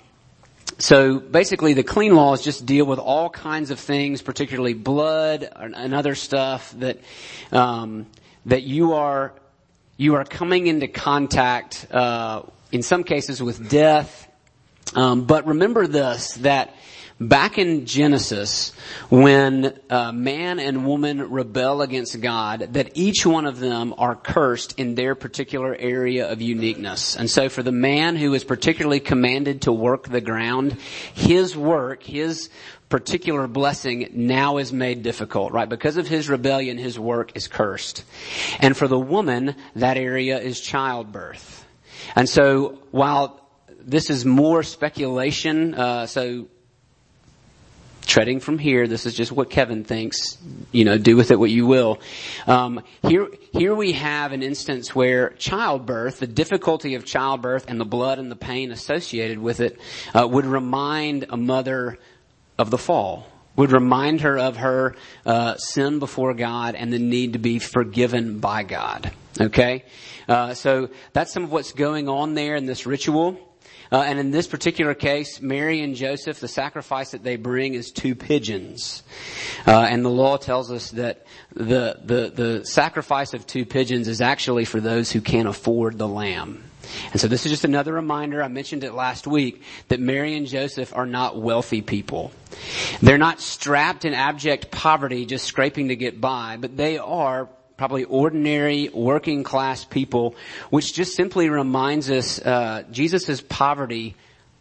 so 0.82 1.20
basically, 1.20 1.74
the 1.74 1.84
clean 1.84 2.16
laws 2.16 2.44
just 2.44 2.66
deal 2.66 2.86
with 2.86 2.98
all 2.98 3.30
kinds 3.30 3.70
of 3.70 3.80
things, 3.80 4.24
particularly 4.24 4.74
blood 4.74 5.48
and, 5.56 5.94
other 5.94 6.16
stuff 6.16 6.72
that 6.80 6.98
um, 7.52 8.08
that 8.48 8.64
you 8.64 8.94
are 8.94 9.34
you 9.98 10.16
are 10.16 10.26
coming 10.26 10.66
into 10.66 10.88
contact 10.88 11.86
uh, 11.92 12.42
in 12.72 12.82
some 12.82 13.04
cases 13.04 13.44
with 13.44 13.70
death. 13.70 14.28
Um, 14.96 15.26
but 15.26 15.46
remember 15.46 15.86
this 15.86 16.34
that 16.36 16.74
back 17.22 17.60
in 17.60 17.86
Genesis, 17.86 18.74
when 19.10 19.80
uh, 19.92 20.12
man 20.12 20.60
and 20.60 20.86
woman 20.86 21.30
rebel 21.30 21.84
against 21.84 22.20
God, 22.20 22.70
that 22.74 22.92
each 22.96 23.26
one 23.26 23.46
of 23.46 23.60
them 23.60 23.94
are 23.98 24.16
cursed 24.16 24.78
in 24.80 24.96
their 24.96 25.14
particular 25.14 25.76
area 25.76 26.30
of 26.30 26.42
uniqueness. 26.42 27.16
And 27.16 27.30
so 27.30 27.48
for 27.48 27.62
the 27.62 27.72
man 27.72 28.16
who 28.16 28.34
is 28.34 28.44
particularly 28.44 29.00
commanded 29.00 29.62
to 29.64 29.72
work 29.72 30.10
the 30.10 30.20
ground, 30.20 30.74
his 31.14 31.56
work, 31.56 32.02
his 32.02 32.50
particular 32.90 33.48
blessing 33.48 34.10
now 34.14 34.58
is 34.58 34.74
made 34.74 35.04
difficult, 35.04 35.54
right? 35.54 35.70
Because 35.70 35.98
of 35.98 36.08
his 36.08 36.28
rebellion, 36.28 36.78
his 36.78 37.00
work 37.00 37.34
is 37.36 37.48
cursed. 37.48 38.04
And 38.60 38.76
for 38.76 38.88
the 38.88 39.00
woman, 39.00 39.56
that 39.76 39.96
area 39.96 40.40
is 40.40 40.60
childbirth. 40.60 41.66
And 42.16 42.28
so 42.28 42.80
while 42.90 43.48
this 43.80 44.10
is 44.10 44.26
more 44.26 44.64
speculation, 44.64 45.76
uh, 45.76 46.08
so 46.08 46.48
treading 48.06 48.40
from 48.40 48.58
here. 48.58 48.88
This 48.88 49.06
is 49.06 49.14
just 49.14 49.32
what 49.32 49.50
Kevin 49.50 49.84
thinks. 49.84 50.38
You 50.72 50.86
know, 50.86 50.98
do 50.98 51.16
with 51.16 51.32
it 51.32 51.40
what 51.40 51.50
you 51.50 51.66
will. 51.66 52.00
Um, 52.48 52.84
here, 53.04 53.30
here 53.54 53.76
we 53.76 53.94
have 53.94 54.32
an 54.32 54.44
instance 54.44 54.96
where 54.96 55.30
childbirth, 55.32 56.20
the 56.20 56.28
difficulty 56.28 56.96
of 56.96 57.06
childbirth, 57.06 57.66
and 57.68 57.80
the 57.80 57.86
blood 57.86 58.20
and 58.20 58.32
the 58.32 58.36
pain 58.36 58.72
associated 58.72 59.40
with 59.40 59.60
it, 59.60 59.80
uh, 60.14 60.28
would 60.28 60.46
remind 60.46 61.26
a 61.30 61.38
mother 61.38 61.98
of 62.58 62.70
the 62.70 62.78
fall. 62.78 63.28
Would 63.58 63.72
remind 63.72 64.22
her 64.22 64.38
of 64.38 64.58
her 64.58 64.96
uh, 65.26 65.58
sin 65.58 66.00
before 66.00 66.34
God 66.34 66.76
and 66.76 66.92
the 66.92 67.00
need 67.00 67.34
to 67.34 67.40
be 67.40 67.60
forgiven 67.60 68.40
by 68.40 68.64
God. 68.64 69.12
Okay, 69.40 69.84
uh, 70.28 70.54
so 70.54 70.90
that's 71.14 71.34
some 71.34 71.44
of 71.44 71.52
what's 71.52 71.74
going 71.74 72.08
on 72.08 72.34
there 72.34 72.56
in 72.56 72.66
this 72.66 72.86
ritual. 72.86 73.38
Uh, 73.92 74.02
and 74.02 74.20
in 74.20 74.32
this 74.32 74.48
particular 74.48 74.94
case, 74.94 75.42
Mary 75.42 75.82
and 75.82 75.96
Joseph, 75.96 76.40
the 76.40 76.48
sacrifice 76.48 77.12
that 77.12 77.24
they 77.24 77.36
bring 77.36 77.74
is 77.74 77.92
two 77.92 78.16
pigeons. 78.16 79.04
Uh, 79.68 79.82
and 79.82 80.06
the 80.06 80.10
law 80.10 80.38
tells 80.38 80.72
us 80.72 80.92
that 80.92 81.26
the, 81.54 82.00
the, 82.04 82.32
the 82.34 82.66
sacrifice 82.66 83.34
of 83.34 83.46
two 83.46 83.66
pigeons 83.66 84.08
is 84.08 84.22
actually 84.22 84.64
for 84.64 84.80
those 84.80 85.12
who 85.12 85.20
can't 85.20 85.48
afford 85.48 85.98
the 85.98 86.08
lamb. 86.08 86.64
And 87.12 87.22
so 87.22 87.28
this 87.28 87.46
is 87.46 87.52
just 87.52 87.66
another 87.66 87.94
reminder, 87.94 88.42
I 88.42 88.48
mentioned 88.48 88.84
it 88.84 88.94
last 88.94 89.28
week, 89.28 89.62
that 89.90 90.00
Mary 90.00 90.36
and 90.36 90.48
Joseph 90.48 90.96
are 90.96 91.06
not 91.06 91.40
wealthy 91.40 91.82
people. 91.82 92.32
They're 93.02 93.18
not 93.18 93.40
strapped 93.40 94.06
in 94.06 94.14
abject 94.14 94.72
poverty 94.72 95.26
just 95.26 95.46
scraping 95.46 95.90
to 95.90 95.96
get 95.96 96.20
by, 96.20 96.58
but 96.58 96.78
they 96.78 96.98
are 96.98 97.50
probably 97.82 98.04
ordinary 98.04 98.90
working 98.90 99.44
class 99.44 99.84
people, 99.84 100.36
which 100.70 100.94
just 100.94 101.16
simply 101.16 101.50
reminds 101.50 102.12
us 102.12 102.40
uh, 102.40 102.84
Jesus' 102.92 103.42
poverty 103.42 104.14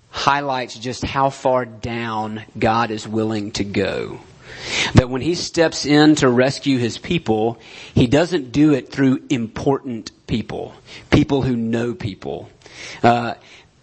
highlights 0.09 0.79
just 0.79 1.05
how 1.05 1.29
far 1.29 1.67
down 1.67 2.43
God 2.59 2.91
is 2.91 3.07
willing 3.07 3.53
to 3.53 3.65
go. 3.65 4.21
That 4.95 5.11
when 5.11 5.21
he 5.21 5.35
steps 5.35 5.85
in 5.85 6.15
to 6.15 6.31
rescue 6.31 6.79
his 6.79 6.97
people, 6.97 7.59
he 7.95 8.07
doesn't 8.07 8.53
do 8.53 8.73
it 8.73 8.91
through 8.91 9.25
important 9.29 10.13
people, 10.27 10.75
people 11.11 11.43
who 11.43 11.57
know 11.57 11.93
people. 11.93 12.49
Uh, 13.03 13.35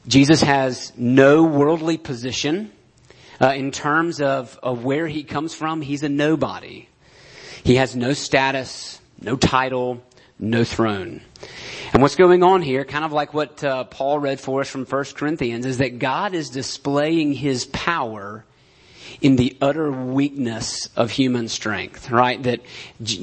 Jesus 0.08 0.42
has 0.42 0.94
no 0.98 1.44
worldly 1.44 2.00
position 2.00 2.72
uh, 3.40 3.54
in 3.56 3.70
terms 3.70 4.20
of, 4.20 4.58
of 4.64 4.84
where 4.84 5.08
he 5.08 5.24
comes 5.24 5.54
from. 5.54 5.84
He's 5.84 6.02
a 6.02 6.10
nobody. 6.10 6.88
He 7.64 7.76
has 7.76 7.96
no 7.96 8.14
status, 8.14 8.97
no 9.22 9.36
title, 9.36 10.04
no 10.40 10.64
throne. 10.64 11.22
And 11.94 12.02
what's 12.02 12.16
going 12.16 12.44
on 12.44 12.62
here, 12.62 12.86
kind 12.86 13.06
of 13.06 13.12
like 13.12 13.34
what 13.34 13.64
uh, 13.64 13.86
Paul 13.86 14.20
read 14.20 14.40
for 14.40 14.62
us 14.62 14.70
from 14.70 14.86
1 14.86 15.04
Corinthians, 15.16 15.66
is 15.66 15.80
that 15.80 16.00
God 16.00 16.34
is 16.34 16.50
displaying 16.50 17.34
his 17.34 17.66
power 17.66 18.44
in 19.22 19.36
the 19.36 19.58
utter 19.62 19.92
weakness 19.92 20.90
of 20.96 21.10
human 21.10 21.48
strength, 21.48 22.12
right? 22.12 22.42
That 22.44 22.62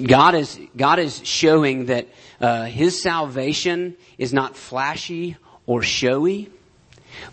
God 0.03 0.35
is, 0.35 0.59
God 0.77 0.99
is 0.99 1.25
showing 1.25 1.87
that 1.87 2.09
uh, 2.41 2.65
his 2.65 3.01
salvation 3.01 3.97
is 4.19 4.33
not 4.33 4.57
flashy 4.57 5.37
or 5.67 5.83
showy, 5.83 6.51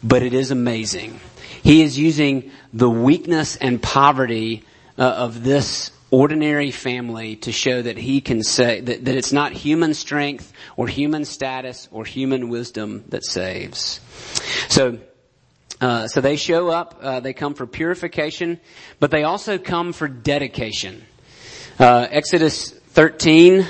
but 0.03 0.21
it 0.21 0.33
is 0.33 0.51
amazing. 0.51 1.19
He 1.63 1.81
is 1.81 1.97
using 1.97 2.51
the 2.73 2.89
weakness 2.89 3.55
and 3.55 3.81
poverty 3.81 4.63
uh, 4.97 5.03
of 5.03 5.43
this 5.43 5.91
ordinary 6.11 6.71
family 6.71 7.37
to 7.37 7.51
show 7.51 7.81
that 7.81 7.97
he 7.97 8.21
can 8.21 8.43
say 8.43 8.81
that, 8.81 9.05
that 9.05 9.15
it's 9.15 9.31
not 9.31 9.53
human 9.53 9.93
strength 9.93 10.51
or 10.75 10.87
human 10.87 11.25
status 11.25 11.87
or 11.91 12.05
human 12.05 12.49
wisdom 12.49 13.05
that 13.09 13.25
saves. 13.25 14.01
So, 14.67 14.99
uh, 15.79 16.07
so 16.07 16.21
they 16.21 16.35
show 16.35 16.69
up. 16.69 16.99
Uh, 17.01 17.19
they 17.21 17.33
come 17.33 17.53
for 17.53 17.65
purification, 17.65 18.59
but 18.99 19.09
they 19.09 19.23
also 19.23 19.57
come 19.57 19.93
for 19.93 20.07
dedication. 20.07 21.03
Uh, 21.79 22.07
Exodus 22.11 22.69
13. 22.69 23.65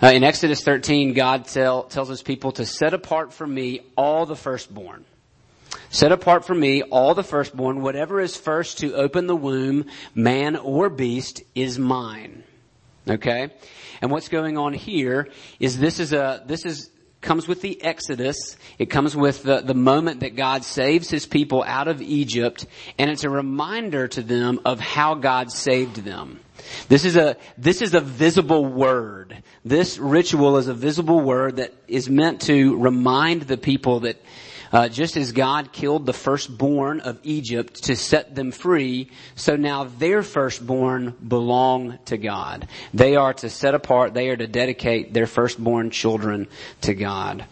Uh, 0.00 0.06
in 0.08 0.22
Exodus 0.22 0.62
13, 0.62 1.12
God 1.14 1.46
tell, 1.46 1.82
tells 1.82 2.08
his 2.08 2.22
people 2.22 2.52
to 2.52 2.64
set 2.64 2.94
apart 2.94 3.32
for 3.32 3.44
me 3.44 3.80
all 3.96 4.26
the 4.26 4.36
firstborn. 4.36 5.04
Set 5.90 6.12
apart 6.12 6.44
for 6.44 6.54
me 6.54 6.82
all 6.82 7.14
the 7.14 7.22
firstborn, 7.22 7.80
whatever 7.80 8.20
is 8.20 8.36
first 8.36 8.78
to 8.78 8.94
open 8.94 9.26
the 9.26 9.36
womb, 9.36 9.86
man 10.14 10.56
or 10.56 10.90
beast, 10.90 11.42
is 11.54 11.78
mine. 11.78 12.44
Okay? 13.08 13.50
And 14.02 14.10
what's 14.10 14.28
going 14.28 14.58
on 14.58 14.74
here 14.74 15.28
is 15.58 15.78
this 15.78 15.98
is 15.98 16.12
a, 16.12 16.42
this 16.46 16.66
is, 16.66 16.90
comes 17.20 17.48
with 17.48 17.62
the 17.62 17.82
Exodus. 17.82 18.56
It 18.78 18.86
comes 18.86 19.16
with 19.16 19.42
the, 19.42 19.60
the 19.60 19.74
moment 19.74 20.20
that 20.20 20.36
God 20.36 20.62
saves 20.62 21.08
his 21.08 21.26
people 21.26 21.64
out 21.66 21.88
of 21.88 22.02
Egypt, 22.02 22.66
and 22.98 23.10
it's 23.10 23.24
a 23.24 23.30
reminder 23.30 24.08
to 24.08 24.22
them 24.22 24.60
of 24.64 24.80
how 24.80 25.14
God 25.14 25.50
saved 25.50 26.04
them. 26.04 26.40
This 26.88 27.04
is 27.04 27.16
a, 27.16 27.36
this 27.56 27.82
is 27.82 27.94
a 27.94 28.00
visible 28.00 28.64
word. 28.64 29.42
This 29.64 29.96
ritual 29.96 30.58
is 30.58 30.68
a 30.68 30.74
visible 30.74 31.20
word 31.20 31.56
that 31.56 31.72
is 31.86 32.10
meant 32.10 32.42
to 32.42 32.76
remind 32.76 33.42
the 33.42 33.56
people 33.56 34.00
that 34.00 34.20
uh, 34.72 34.88
just 34.88 35.16
as 35.16 35.32
God 35.32 35.72
killed 35.72 36.06
the 36.06 36.12
firstborn 36.12 37.00
of 37.00 37.18
Egypt 37.22 37.84
to 37.84 37.96
set 37.96 38.34
them 38.34 38.50
free, 38.50 39.10
so 39.34 39.56
now 39.56 39.84
their 39.84 40.22
firstborn 40.22 41.14
belong 41.26 41.98
to 42.06 42.16
God. 42.16 42.68
They 42.92 43.16
are 43.16 43.34
to 43.34 43.50
set 43.50 43.74
apart, 43.74 44.14
they 44.14 44.28
are 44.28 44.36
to 44.36 44.46
dedicate 44.46 45.14
their 45.14 45.26
firstborn 45.26 45.90
children 45.90 46.48
to 46.82 46.94
God. 46.94 47.44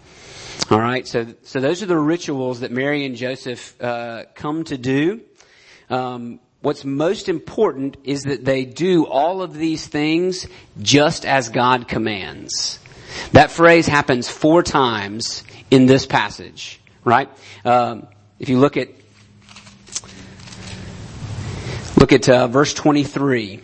All 0.71 0.81
right, 0.81 1.07
so 1.07 1.27
so 1.43 1.61
those 1.61 1.83
are 1.83 1.87
the 1.87 1.99
rituals 1.99 2.61
that 2.61 2.73
Mary 2.73 3.05
and 3.05 3.15
Joseph 3.15 3.81
uh, 3.81 4.25
come 4.35 4.65
to 4.65 4.77
do. 4.77 5.21
Um, 5.89 6.41
what's 6.61 6.85
most 6.85 7.29
important 7.29 7.97
is 8.03 8.25
that 8.25 8.45
they 8.45 8.65
do 8.65 9.07
all 9.07 9.43
of 9.43 9.55
these 9.55 9.87
things 9.87 10.49
just 10.83 11.25
as 11.25 11.51
God 11.51 11.87
commands. 11.87 12.81
That 13.33 13.51
phrase 13.51 13.87
happens 13.87 14.29
four 14.29 14.63
times 14.63 15.45
in 15.71 15.87
this 15.87 16.07
passage, 16.07 16.81
right? 17.07 17.31
Um, 17.65 18.09
if 18.39 18.51
you 18.51 18.59
look 18.59 18.77
at 18.77 18.89
look 21.97 22.13
at 22.13 22.29
uh, 22.29 22.49
verse 22.49 22.75
twenty 22.75 23.05
three, 23.05 23.61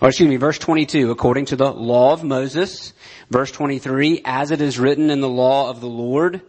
or 0.00 0.08
excuse 0.08 0.28
me, 0.28 0.36
verse 0.36 0.58
twenty 0.58 0.86
two. 0.86 1.10
According 1.10 1.46
to 1.46 1.56
the 1.56 1.72
law 1.72 2.12
of 2.12 2.22
Moses, 2.22 2.92
verse 3.30 3.50
twenty 3.50 3.80
three, 3.80 4.20
as 4.24 4.52
it 4.52 4.60
is 4.60 4.78
written 4.78 5.10
in 5.10 5.20
the 5.20 5.28
law 5.28 5.70
of 5.70 5.80
the 5.80 5.88
Lord. 5.88 6.42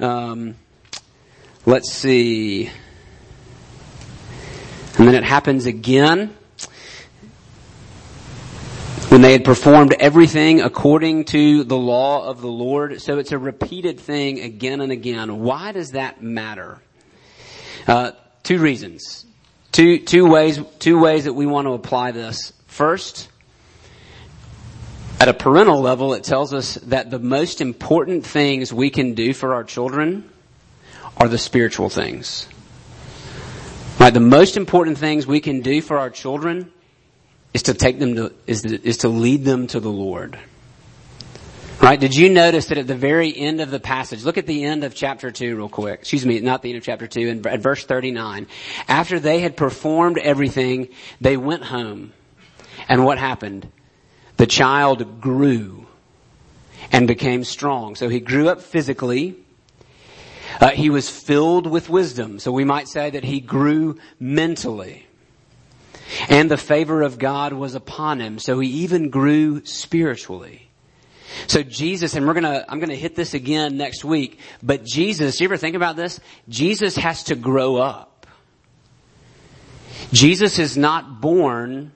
Um, 0.00 0.56
let's 1.66 1.92
see. 1.92 2.70
And 4.96 5.06
then 5.06 5.14
it 5.14 5.24
happens 5.24 5.66
again 5.66 6.36
when 9.14 9.22
they 9.22 9.30
had 9.30 9.44
performed 9.44 9.92
everything 10.00 10.60
according 10.60 11.24
to 11.24 11.62
the 11.62 11.76
law 11.76 12.26
of 12.26 12.40
the 12.40 12.48
Lord. 12.48 13.00
So 13.00 13.18
it's 13.18 13.30
a 13.30 13.38
repeated 13.38 14.00
thing 14.00 14.40
again 14.40 14.80
and 14.80 14.90
again. 14.90 15.38
Why 15.38 15.70
does 15.70 15.92
that 15.92 16.20
matter? 16.20 16.80
Uh, 17.86 18.10
two 18.42 18.58
reasons. 18.58 19.24
Two, 19.70 20.00
two 20.00 20.26
ways, 20.28 20.58
two 20.80 20.98
ways 20.98 21.26
that 21.26 21.34
we 21.34 21.46
want 21.46 21.68
to 21.68 21.74
apply 21.74 22.10
this. 22.10 22.52
First, 22.66 23.28
at 25.20 25.28
a 25.28 25.32
parental 25.32 25.80
level, 25.80 26.14
it 26.14 26.24
tells 26.24 26.52
us 26.52 26.74
that 26.74 27.08
the 27.08 27.20
most 27.20 27.60
important 27.60 28.26
things 28.26 28.72
we 28.72 28.90
can 28.90 29.14
do 29.14 29.32
for 29.32 29.54
our 29.54 29.62
children 29.62 30.28
are 31.18 31.28
the 31.28 31.38
spiritual 31.38 31.88
things. 31.88 32.48
Right, 34.00 34.12
the 34.12 34.18
most 34.18 34.56
important 34.56 34.98
things 34.98 35.24
we 35.24 35.38
can 35.38 35.60
do 35.60 35.80
for 35.82 36.00
our 36.00 36.10
children 36.10 36.72
is 37.54 37.62
to 37.64 37.74
take 37.74 37.98
them 37.98 38.16
to, 38.16 38.32
is 38.46 38.64
is 38.64 38.98
to 38.98 39.08
lead 39.08 39.44
them 39.44 39.68
to 39.68 39.80
the 39.80 39.90
Lord. 39.90 40.38
Right? 41.80 41.98
Did 41.98 42.14
you 42.14 42.30
notice 42.30 42.66
that 42.66 42.78
at 42.78 42.86
the 42.86 42.94
very 42.94 43.36
end 43.36 43.60
of 43.60 43.70
the 43.70 43.80
passage, 43.80 44.24
look 44.24 44.38
at 44.38 44.46
the 44.46 44.64
end 44.64 44.84
of 44.84 44.94
chapter 44.94 45.30
2 45.30 45.56
real 45.56 45.68
quick. 45.68 46.00
Excuse 46.00 46.24
me, 46.24 46.40
not 46.40 46.62
the 46.62 46.70
end 46.70 46.78
of 46.78 46.84
chapter 46.84 47.06
2, 47.06 47.20
in, 47.20 47.46
at 47.46 47.60
verse 47.60 47.84
39. 47.84 48.46
After 48.88 49.20
they 49.20 49.40
had 49.40 49.56
performed 49.56 50.18
everything, 50.18 50.88
they 51.20 51.36
went 51.36 51.64
home. 51.64 52.12
And 52.88 53.04
what 53.04 53.18
happened? 53.18 53.70
The 54.36 54.46
child 54.46 55.20
grew 55.20 55.86
and 56.90 57.06
became 57.06 57.44
strong. 57.44 57.96
So 57.96 58.08
he 58.08 58.20
grew 58.20 58.48
up 58.48 58.62
physically, 58.62 59.36
uh, 60.60 60.70
he 60.70 60.90
was 60.90 61.10
filled 61.10 61.66
with 61.66 61.88
wisdom. 61.88 62.38
So 62.38 62.52
we 62.52 62.64
might 62.64 62.88
say 62.88 63.10
that 63.10 63.24
he 63.24 63.40
grew 63.40 63.98
mentally. 64.20 65.06
And 66.28 66.50
the 66.50 66.56
favor 66.56 67.02
of 67.02 67.18
God 67.18 67.52
was 67.52 67.74
upon 67.74 68.20
him. 68.20 68.38
So 68.38 68.60
he 68.60 68.68
even 68.68 69.10
grew 69.10 69.64
spiritually. 69.64 70.70
So 71.46 71.62
Jesus, 71.62 72.14
and 72.14 72.26
we're 72.26 72.34
gonna, 72.34 72.64
I'm 72.68 72.80
gonna 72.80 72.94
hit 72.94 73.16
this 73.16 73.34
again 73.34 73.76
next 73.76 74.04
week, 74.04 74.38
but 74.62 74.84
Jesus, 74.84 75.40
you 75.40 75.46
ever 75.46 75.56
think 75.56 75.76
about 75.76 75.96
this? 75.96 76.20
Jesus 76.48 76.96
has 76.96 77.24
to 77.24 77.34
grow 77.34 77.76
up. 77.76 78.26
Jesus 80.12 80.58
is 80.58 80.76
not 80.76 81.20
born, 81.20 81.92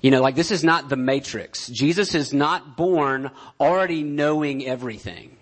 you 0.00 0.10
know, 0.10 0.20
like 0.20 0.36
this 0.36 0.50
is 0.50 0.62
not 0.62 0.88
the 0.88 0.96
matrix. 0.96 1.66
Jesus 1.68 2.14
is 2.14 2.32
not 2.32 2.76
born 2.76 3.30
already 3.58 4.02
knowing 4.02 4.64
everything. 4.64 5.36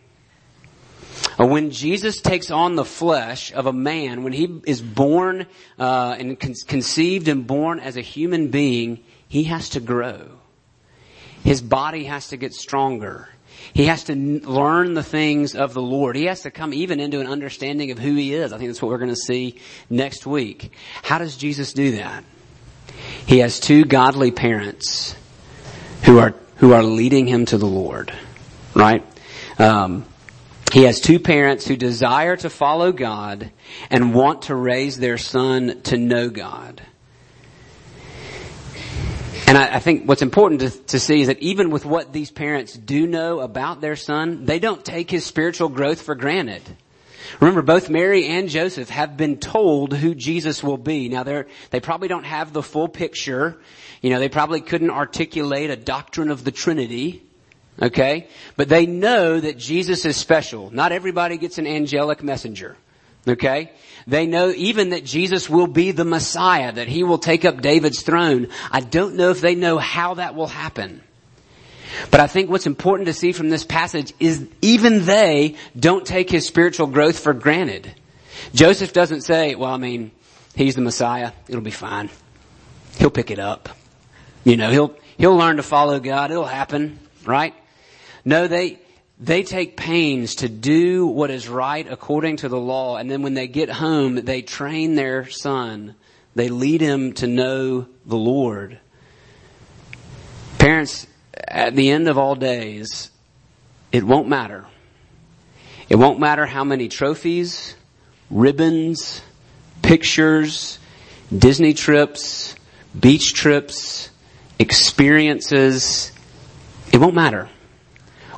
When 1.39 1.71
Jesus 1.71 2.21
takes 2.21 2.51
on 2.51 2.75
the 2.75 2.85
flesh 2.85 3.53
of 3.53 3.67
a 3.67 3.73
man, 3.73 4.25
when 4.25 4.33
he 4.33 4.61
is 4.67 4.83
born 4.83 5.47
uh, 5.79 6.17
and 6.19 6.39
con- 6.39 6.55
conceived 6.67 7.29
and 7.29 7.47
born 7.47 7.79
as 7.79 7.97
a 7.97 8.01
human 8.01 8.49
being, 8.49 9.05
he 9.29 9.45
has 9.45 9.71
to 9.71 9.81
grow. 9.81 10.31
His 11.45 11.63
body 11.63 12.05
has 12.05 12.29
to 12.29 12.37
get 12.37 12.55
stronger. 12.55 13.29
He 13.73 13.87
has 13.87 14.05
to 14.05 14.13
n- 14.13 14.41
learn 14.41 14.95
the 14.95 15.03
things 15.05 15.55
of 15.55 15.75
the 15.75 15.83
Lord. 15.83 16.17
He 16.17 16.25
has 16.25 16.43
to 16.43 16.51
come 16.51 16.75
even 16.75 16.99
into 16.99 17.21
an 17.21 17.29
understanding 17.29 17.93
of 17.93 18.01
who 18.01 18.15
he 18.15 18.35
is. 18.35 18.53
I 18.53 18.59
think 18.59 18.71
that's 18.71 18.83
what 18.83 18.89
we're 18.89 18.99
going 18.99 19.11
to 19.11 19.17
see 19.17 19.61
next 19.89 20.27
week. 20.27 20.73
How 21.03 21.19
does 21.19 21.37
Jesus 21.37 21.73
do 21.73 21.93
that? 21.99 22.25
He 23.27 23.39
has 23.39 23.61
two 23.61 23.85
godly 23.85 24.33
parents 24.33 25.15
who 26.03 26.19
are 26.19 26.35
who 26.57 26.73
are 26.73 26.83
leading 26.83 27.29
him 27.29 27.45
to 27.47 27.59
the 27.59 27.67
Lord, 27.67 28.13
right? 28.75 29.05
Um, 29.61 30.05
he 30.73 30.83
has 30.83 31.01
two 31.01 31.19
parents 31.19 31.67
who 31.67 31.77
desire 31.77 32.37
to 32.37 32.51
follow 32.51 32.93
God 32.93 33.51
and 33.91 34.15
want 34.15 34.43
to 34.43 34.55
raise 34.55 34.99
their 34.99 35.19
son 35.19 35.83
to 35.85 35.97
know 35.97 36.29
God. 36.29 36.83
And 39.47 39.57
I, 39.57 39.77
I 39.77 39.79
think 39.79 40.07
what's 40.07 40.21
important 40.21 40.61
to, 40.61 40.71
to, 40.89 41.01
see 41.01 41.23
is 41.23 41.29
that 41.29 41.39
even 41.39 41.71
with 41.71 41.87
what 41.87 42.13
these 42.13 42.31
parents 42.31 42.75
do 42.75 43.07
know 43.07 43.41
about 43.41 43.81
their 43.81 43.97
son, 43.97 44.45
they 44.45 44.59
don't 44.59 44.85
take 44.85 45.11
his 45.11 45.25
spiritual 45.25 45.71
growth 45.71 46.03
for 46.03 46.15
granted. 46.15 46.63
Remember, 47.41 47.63
both 47.63 47.89
Mary 47.89 48.27
and 48.27 48.51
Joseph 48.51 48.91
have 48.91 49.17
been 49.17 49.39
told 49.39 49.95
who 49.95 50.15
Jesus 50.15 50.63
will 50.63 50.77
be. 50.77 51.09
Now 51.09 51.23
they're, 51.23 51.47
they 51.71 51.81
probably 51.81 52.09
don't 52.09 52.25
have 52.25 52.53
the 52.53 52.63
full 52.63 52.89
picture. 52.89 53.59
You 54.03 54.11
know, 54.11 54.19
they 54.19 54.29
probably 54.29 54.61
couldn't 54.61 54.91
articulate 54.91 55.71
a 55.71 55.77
doctrine 55.77 56.31
of 56.31 56.45
the 56.45 56.53
Trinity. 56.53 57.23
Okay? 57.81 58.29
But 58.57 58.69
they 58.69 58.87
know 58.87 59.39
that 59.39 59.59
Jesus 59.59 60.05
is 60.05 60.17
special. 60.17 60.71
Not 60.71 60.93
everybody 60.93 61.39
gets 61.39 61.59
an 61.59 61.67
angelic 61.67 62.23
messenger. 62.23 62.77
Okay? 63.27 63.73
They 64.07 64.27
know 64.27 64.51
even 64.51 64.91
that 64.91 65.05
Jesus 65.05 65.49
will 65.51 65.67
be 65.67 65.91
the 65.91 66.05
Messiah, 66.05 66.73
that 66.73 66.89
He 66.89 67.05
will 67.05 67.19
take 67.19 67.45
up 67.45 67.61
David's 67.61 68.03
throne. 68.03 68.49
I 68.71 68.81
don't 68.81 69.17
know 69.17 69.31
if 69.31 69.41
they 69.41 69.55
know 69.55 69.79
how 69.79 70.15
that 70.15 70.35
will 70.35 70.47
happen. 70.47 71.03
But 72.11 72.21
I 72.21 72.27
think 72.27 72.51
what's 72.51 72.67
important 72.67 73.07
to 73.07 73.15
see 73.15 73.33
from 73.33 73.49
this 73.49 73.65
passage 73.65 74.13
is 74.19 74.47
even 74.63 75.05
they 75.05 75.57
don't 75.79 76.07
take 76.07 76.31
His 76.31 76.47
spiritual 76.47 76.87
growth 76.87 77.19
for 77.19 77.33
granted. 77.33 77.95
Joseph 78.55 78.93
doesn't 78.93 79.23
say, 79.23 79.55
well, 79.55 79.73
I 79.73 79.79
mean, 79.79 80.11
He's 80.55 80.75
the 80.75 80.81
Messiah. 80.81 81.33
It'll 81.49 81.61
be 81.61 81.71
fine. 81.71 82.11
He'll 82.99 83.11
pick 83.11 83.31
it 83.31 83.39
up. 83.39 83.69
You 84.45 84.57
know, 84.57 84.71
he'll, 84.71 84.97
he'll 85.19 85.37
learn 85.37 85.57
to 85.57 85.63
follow 85.63 86.01
God. 86.01 86.31
It'll 86.31 86.45
happen, 86.45 86.99
right? 87.25 87.55
No, 88.29 88.47
they, 88.47 88.79
they 89.19 89.43
take 89.43 89.75
pains 89.75 90.35
to 90.37 90.51
do 90.51 91.07
what 91.07 91.31
is 91.31 91.49
right 91.49 91.91
according 91.91 92.37
to 92.37 92.51
the 92.51 92.61
law, 92.61 92.99
and 92.99 93.11
then 93.11 93.23
when 93.23 93.33
they 93.33 93.49
get 93.49 93.71
home, 93.71 94.17
they 94.17 94.43
train 94.43 94.97
their 94.97 95.31
son. 95.31 95.95
They 96.35 96.51
lead 96.51 96.83
him 96.83 97.15
to 97.15 97.27
know 97.27 97.87
the 98.05 98.19
Lord. 98.19 98.81
Parents, 100.59 101.07
at 101.33 101.75
the 101.75 101.89
end 101.89 102.07
of 102.07 102.19
all 102.19 102.35
days, 102.35 103.11
it 103.93 104.05
won't 104.05 104.29
matter. 104.29 104.67
It 105.89 105.97
won't 105.97 106.21
matter 106.21 106.45
how 106.45 106.65
many 106.65 106.89
trophies, 106.89 107.77
ribbons, 108.31 109.23
pictures, 109.81 110.79
Disney 111.35 111.73
trips, 111.73 112.57
beach 113.01 113.33
trips, 113.33 114.11
experiences. 114.59 116.13
It 116.93 116.99
won't 116.99 117.15
matter. 117.15 117.49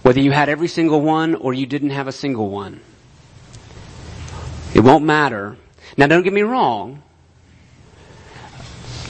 Whether 0.03 0.21
you 0.21 0.31
had 0.31 0.49
every 0.49 0.69
single 0.69 1.01
one 1.01 1.35
or 1.35 1.53
you 1.53 1.67
didn't 1.67 1.91
have 1.91 2.09
a 2.09 2.13
single 2.13 2.49
one. 2.49 2.81
It 4.75 4.81
won't 4.81 5.05
matter. 5.05 5.57
Now 5.97 6.07
don't 6.07 6.23
get 6.23 6.33
me 6.33 6.43
wrong. 6.43 7.03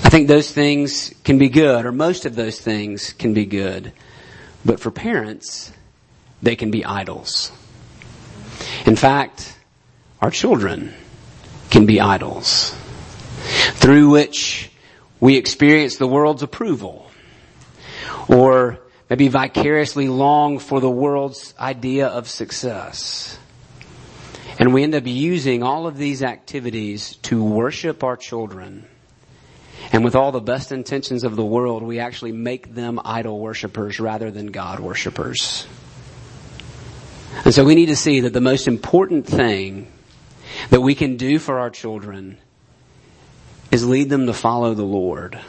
I 0.02 0.08
think 0.08 0.26
those 0.26 0.50
things 0.50 1.14
can 1.22 1.38
be 1.38 1.48
good, 1.48 1.84
or 1.84 1.92
most 1.92 2.26
of 2.26 2.34
those 2.34 2.60
things 2.60 3.12
can 3.12 3.32
be 3.32 3.46
good. 3.46 3.92
But 4.64 4.80
for 4.80 4.90
parents, 4.90 5.72
they 6.42 6.56
can 6.56 6.70
be 6.70 6.84
idols. 6.84 7.52
In 8.86 8.96
fact, 8.96 9.56
our 10.20 10.30
children 10.30 10.92
can 11.70 11.86
be 11.86 12.00
idols 12.00 12.74
through 13.74 14.10
which 14.10 14.70
we 15.20 15.36
experience 15.36 15.96
the 15.96 16.06
world's 16.06 16.42
approval 16.42 17.10
or 18.28 18.80
maybe 19.10 19.26
vicariously 19.26 20.08
long 20.08 20.60
for 20.60 20.80
the 20.80 20.88
world's 20.88 21.52
idea 21.58 22.06
of 22.06 22.28
success. 22.28 23.38
And 24.58 24.72
we 24.72 24.84
end 24.84 24.94
up 24.94 25.06
using 25.06 25.64
all 25.64 25.88
of 25.88 25.96
these 25.96 26.22
activities 26.22 27.16
to 27.22 27.42
worship 27.42 28.04
our 28.04 28.16
children. 28.16 28.86
And 29.92 30.04
with 30.04 30.14
all 30.14 30.30
the 30.30 30.40
best 30.40 30.70
intentions 30.70 31.24
of 31.24 31.34
the 31.34 31.44
world, 31.44 31.82
we 31.82 31.98
actually 31.98 32.32
make 32.32 32.72
them 32.72 33.00
idol 33.04 33.40
worshippers 33.40 33.98
rather 33.98 34.30
than 34.30 34.46
God 34.46 34.78
worshippers. 34.78 35.66
And 37.44 37.52
so 37.52 37.64
we 37.64 37.74
need 37.74 37.86
to 37.86 37.96
see 37.96 38.20
that 38.20 38.32
the 38.32 38.40
most 38.40 38.68
important 38.68 39.26
thing 39.26 39.90
that 40.68 40.82
we 40.82 40.94
can 40.94 41.16
do 41.16 41.38
for 41.38 41.58
our 41.58 41.70
children 41.70 42.38
is 43.72 43.86
lead 43.86 44.08
them 44.08 44.26
to 44.26 44.34
follow 44.34 44.74
the 44.74 44.84
Lord. 44.84 45.40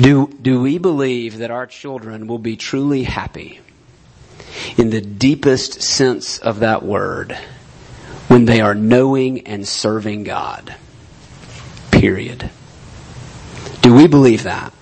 Do, 0.00 0.28
do 0.28 0.60
we 0.60 0.78
believe 0.78 1.38
that 1.38 1.50
our 1.50 1.66
children 1.66 2.26
will 2.26 2.38
be 2.38 2.56
truly 2.56 3.04
happy 3.04 3.60
in 4.76 4.90
the 4.90 5.00
deepest 5.00 5.82
sense 5.82 6.38
of 6.38 6.60
that 6.60 6.82
word 6.82 7.36
when 8.28 8.44
they 8.44 8.60
are 8.60 8.74
knowing 8.74 9.46
and 9.46 9.66
serving 9.66 10.24
God. 10.24 10.74
Period. 11.90 12.50
Do 13.82 13.94
we 13.94 14.06
believe 14.06 14.42
that? 14.44 14.72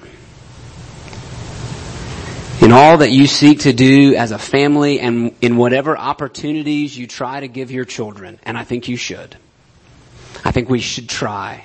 In 2.60 2.72
all 2.72 2.98
that 2.98 3.10
you 3.10 3.26
seek 3.26 3.60
to 3.60 3.72
do 3.72 4.14
as 4.14 4.30
a 4.30 4.38
family 4.38 5.00
and 5.00 5.34
in 5.42 5.56
whatever 5.56 5.98
opportunities 5.98 6.96
you 6.96 7.06
try 7.06 7.40
to 7.40 7.48
give 7.48 7.70
your 7.70 7.84
children, 7.84 8.38
and 8.44 8.56
I 8.56 8.64
think 8.64 8.88
you 8.88 8.96
should. 8.96 9.36
I 10.44 10.50
think 10.50 10.70
we 10.70 10.80
should 10.80 11.08
try 11.08 11.64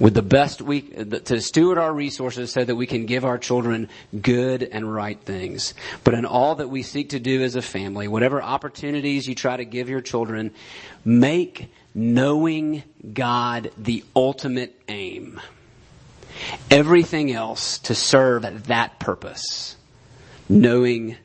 with 0.00 0.14
the 0.14 0.22
best 0.22 0.62
we, 0.62 0.80
to 0.80 1.40
steward 1.42 1.76
our 1.76 1.92
resources 1.92 2.50
so 2.50 2.64
that 2.64 2.74
we 2.74 2.86
can 2.86 3.04
give 3.04 3.24
our 3.24 3.38
children 3.38 3.88
good 4.20 4.62
and 4.62 4.92
right 4.92 5.20
things. 5.20 5.74
But 6.02 6.14
in 6.14 6.24
all 6.24 6.56
that 6.56 6.68
we 6.68 6.82
seek 6.82 7.10
to 7.10 7.20
do 7.20 7.42
as 7.42 7.54
a 7.54 7.62
family, 7.62 8.08
whatever 8.08 8.42
opportunities 8.42 9.28
you 9.28 9.34
try 9.34 9.58
to 9.58 9.64
give 9.66 9.90
your 9.90 10.00
children, 10.00 10.52
make 11.04 11.70
knowing 11.94 12.82
God 13.12 13.70
the 13.76 14.02
ultimate 14.16 14.80
aim. 14.88 15.38
Everything 16.70 17.30
else 17.30 17.78
to 17.80 17.94
serve 17.94 18.66
that 18.68 18.98
purpose. 18.98 19.76
Knowing 20.48 21.16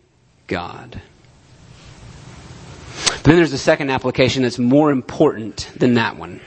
God. 0.47 1.01
But 3.07 3.23
then 3.23 3.37
there's 3.37 3.53
a 3.53 3.57
second 3.57 3.89
application 3.89 4.43
that's 4.43 4.59
more 4.59 4.91
important 4.91 5.71
than 5.77 5.93
that 5.93 6.17
one. 6.17 6.41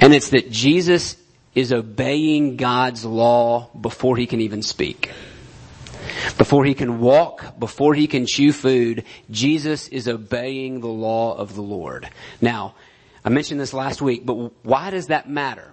And 0.00 0.14
it's 0.14 0.30
that 0.30 0.50
Jesus 0.50 1.16
is 1.54 1.72
obeying 1.72 2.56
God's 2.56 3.04
law 3.04 3.70
before 3.80 4.16
he 4.16 4.26
can 4.26 4.40
even 4.40 4.62
speak. 4.62 5.10
Before 6.36 6.64
he 6.64 6.74
can 6.74 7.00
walk, 7.00 7.58
before 7.58 7.94
he 7.94 8.06
can 8.06 8.26
chew 8.26 8.52
food, 8.52 9.04
Jesus 9.30 9.88
is 9.88 10.08
obeying 10.08 10.80
the 10.80 10.88
law 10.88 11.36
of 11.36 11.54
the 11.54 11.62
Lord. 11.62 12.08
Now, 12.40 12.74
I 13.24 13.30
mentioned 13.30 13.60
this 13.60 13.72
last 13.72 14.02
week, 14.02 14.26
but 14.26 14.34
why 14.64 14.90
does 14.90 15.06
that 15.06 15.28
matter? 15.28 15.72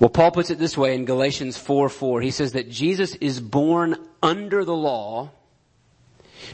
Well, 0.00 0.10
Paul 0.10 0.32
puts 0.32 0.50
it 0.50 0.58
this 0.58 0.76
way 0.76 0.94
in 0.94 1.04
Galatians 1.04 1.56
4 1.56 1.88
4. 1.88 2.20
He 2.22 2.32
says 2.32 2.52
that 2.52 2.68
Jesus 2.68 3.14
is 3.16 3.38
born 3.38 3.96
under 4.22 4.64
the 4.64 4.74
law 4.74 5.30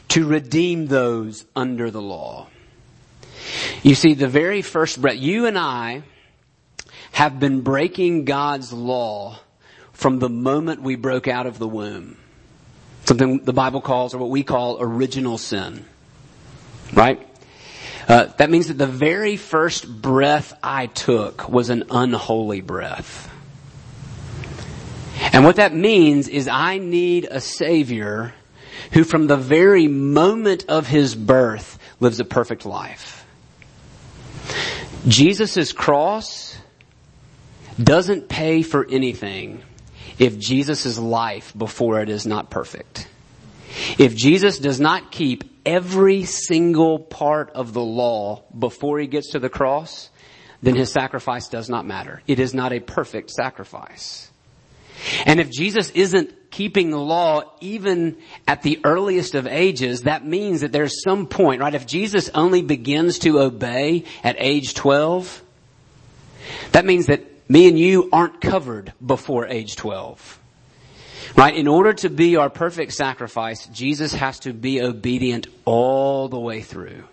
to 0.09 0.27
redeem 0.27 0.87
those 0.87 1.45
under 1.55 1.89
the 1.89 2.01
law. 2.01 2.47
You 3.81 3.95
see, 3.95 4.13
the 4.13 4.27
very 4.27 4.61
first 4.61 5.01
breath, 5.01 5.15
you 5.15 5.47
and 5.47 5.57
I 5.57 6.03
have 7.11 7.39
been 7.39 7.61
breaking 7.61 8.25
God's 8.25 8.71
law 8.71 9.39
from 9.93 10.19
the 10.19 10.29
moment 10.29 10.81
we 10.81 10.95
broke 10.95 11.27
out 11.27 11.45
of 11.45 11.59
the 11.59 11.67
womb. 11.67 12.17
Something 13.05 13.43
the 13.43 13.53
Bible 13.53 13.81
calls, 13.81 14.13
or 14.13 14.19
what 14.19 14.29
we 14.29 14.43
call, 14.43 14.77
original 14.79 15.37
sin. 15.37 15.85
Right? 16.93 17.25
Uh, 18.07 18.25
that 18.37 18.49
means 18.49 18.67
that 18.67 18.77
the 18.77 18.87
very 18.87 19.37
first 19.37 20.01
breath 20.01 20.57
I 20.63 20.87
took 20.87 21.49
was 21.49 21.69
an 21.69 21.83
unholy 21.91 22.61
breath. 22.61 23.29
And 25.33 25.43
what 25.43 25.57
that 25.57 25.75
means 25.75 26.27
is 26.27 26.47
I 26.47 26.77
need 26.77 27.27
a 27.29 27.41
Savior 27.41 28.33
who 28.93 29.03
from 29.03 29.27
the 29.27 29.37
very 29.37 29.87
moment 29.87 30.65
of 30.67 30.87
His 30.87 31.13
birth 31.13 31.77
lives 31.99 32.19
a 32.19 32.25
perfect 32.25 32.65
life. 32.65 33.25
Jesus' 35.07 35.71
cross 35.71 36.48
doesn't 37.81 38.29
pay 38.29 38.61
for 38.61 38.85
anything 38.89 39.61
if 40.17 40.37
Jesus' 40.37 40.99
life 40.99 41.53
before 41.57 42.01
it 42.01 42.09
is 42.09 42.25
not 42.25 42.49
perfect. 42.49 43.07
If 43.97 44.15
Jesus 44.15 44.59
does 44.59 44.79
not 44.79 45.11
keep 45.11 45.43
every 45.65 46.23
single 46.25 46.99
part 46.99 47.51
of 47.51 47.73
the 47.73 47.83
law 47.83 48.43
before 48.57 48.99
he 48.99 49.07
gets 49.07 49.31
to 49.31 49.39
the 49.39 49.49
cross, 49.49 50.09
then 50.61 50.75
his 50.75 50.91
sacrifice 50.91 51.47
does 51.47 51.69
not 51.69 51.85
matter. 51.85 52.21
It 52.27 52.39
is 52.39 52.53
not 52.53 52.73
a 52.73 52.79
perfect 52.79 53.31
sacrifice. 53.31 54.29
And 55.25 55.39
if 55.39 55.49
Jesus 55.49 55.91
isn't 55.91 56.51
keeping 56.51 56.89
the 56.89 56.99
law 56.99 57.43
even 57.61 58.17
at 58.47 58.63
the 58.63 58.79
earliest 58.83 59.35
of 59.35 59.47
ages, 59.47 60.01
that 60.01 60.25
means 60.25 60.61
that 60.61 60.71
there's 60.73 61.01
some 61.03 61.27
point, 61.27 61.61
right? 61.61 61.73
If 61.73 61.87
Jesus 61.87 62.29
only 62.33 62.61
begins 62.61 63.19
to 63.19 63.39
obey 63.39 64.03
at 64.23 64.35
age 64.39 64.73
12, 64.73 65.41
that 66.73 66.85
means 66.85 67.05
that 67.05 67.23
me 67.49 67.67
and 67.67 67.77
you 67.77 68.09
aren't 68.13 68.39
covered 68.39 68.93
before 69.03 69.47
age 69.47 69.75
12. 69.75 70.39
Right? 71.35 71.55
In 71.55 71.67
order 71.67 71.93
to 71.93 72.09
be 72.09 72.37
our 72.37 72.49
perfect 72.49 72.93
sacrifice, 72.93 73.65
Jesus 73.67 74.13
has 74.13 74.39
to 74.41 74.53
be 74.53 74.81
obedient 74.81 75.47
all 75.65 76.29
the 76.29 76.39
way 76.39 76.61
through. 76.61 77.03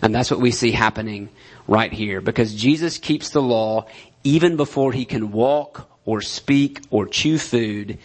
And 0.00 0.14
that's 0.14 0.30
what 0.30 0.40
we 0.40 0.50
see 0.50 0.70
happening 0.70 1.30
right 1.66 1.92
here. 1.92 2.20
Because 2.20 2.54
Jesus 2.54 2.98
keeps 2.98 3.30
the 3.30 3.42
law 3.42 3.86
even 4.24 4.56
before 4.56 4.92
he 4.92 5.04
can 5.04 5.32
walk 5.32 5.90
or 6.04 6.20
speak 6.20 6.82
or 6.90 7.06
chew 7.06 7.38
food. 7.38 7.98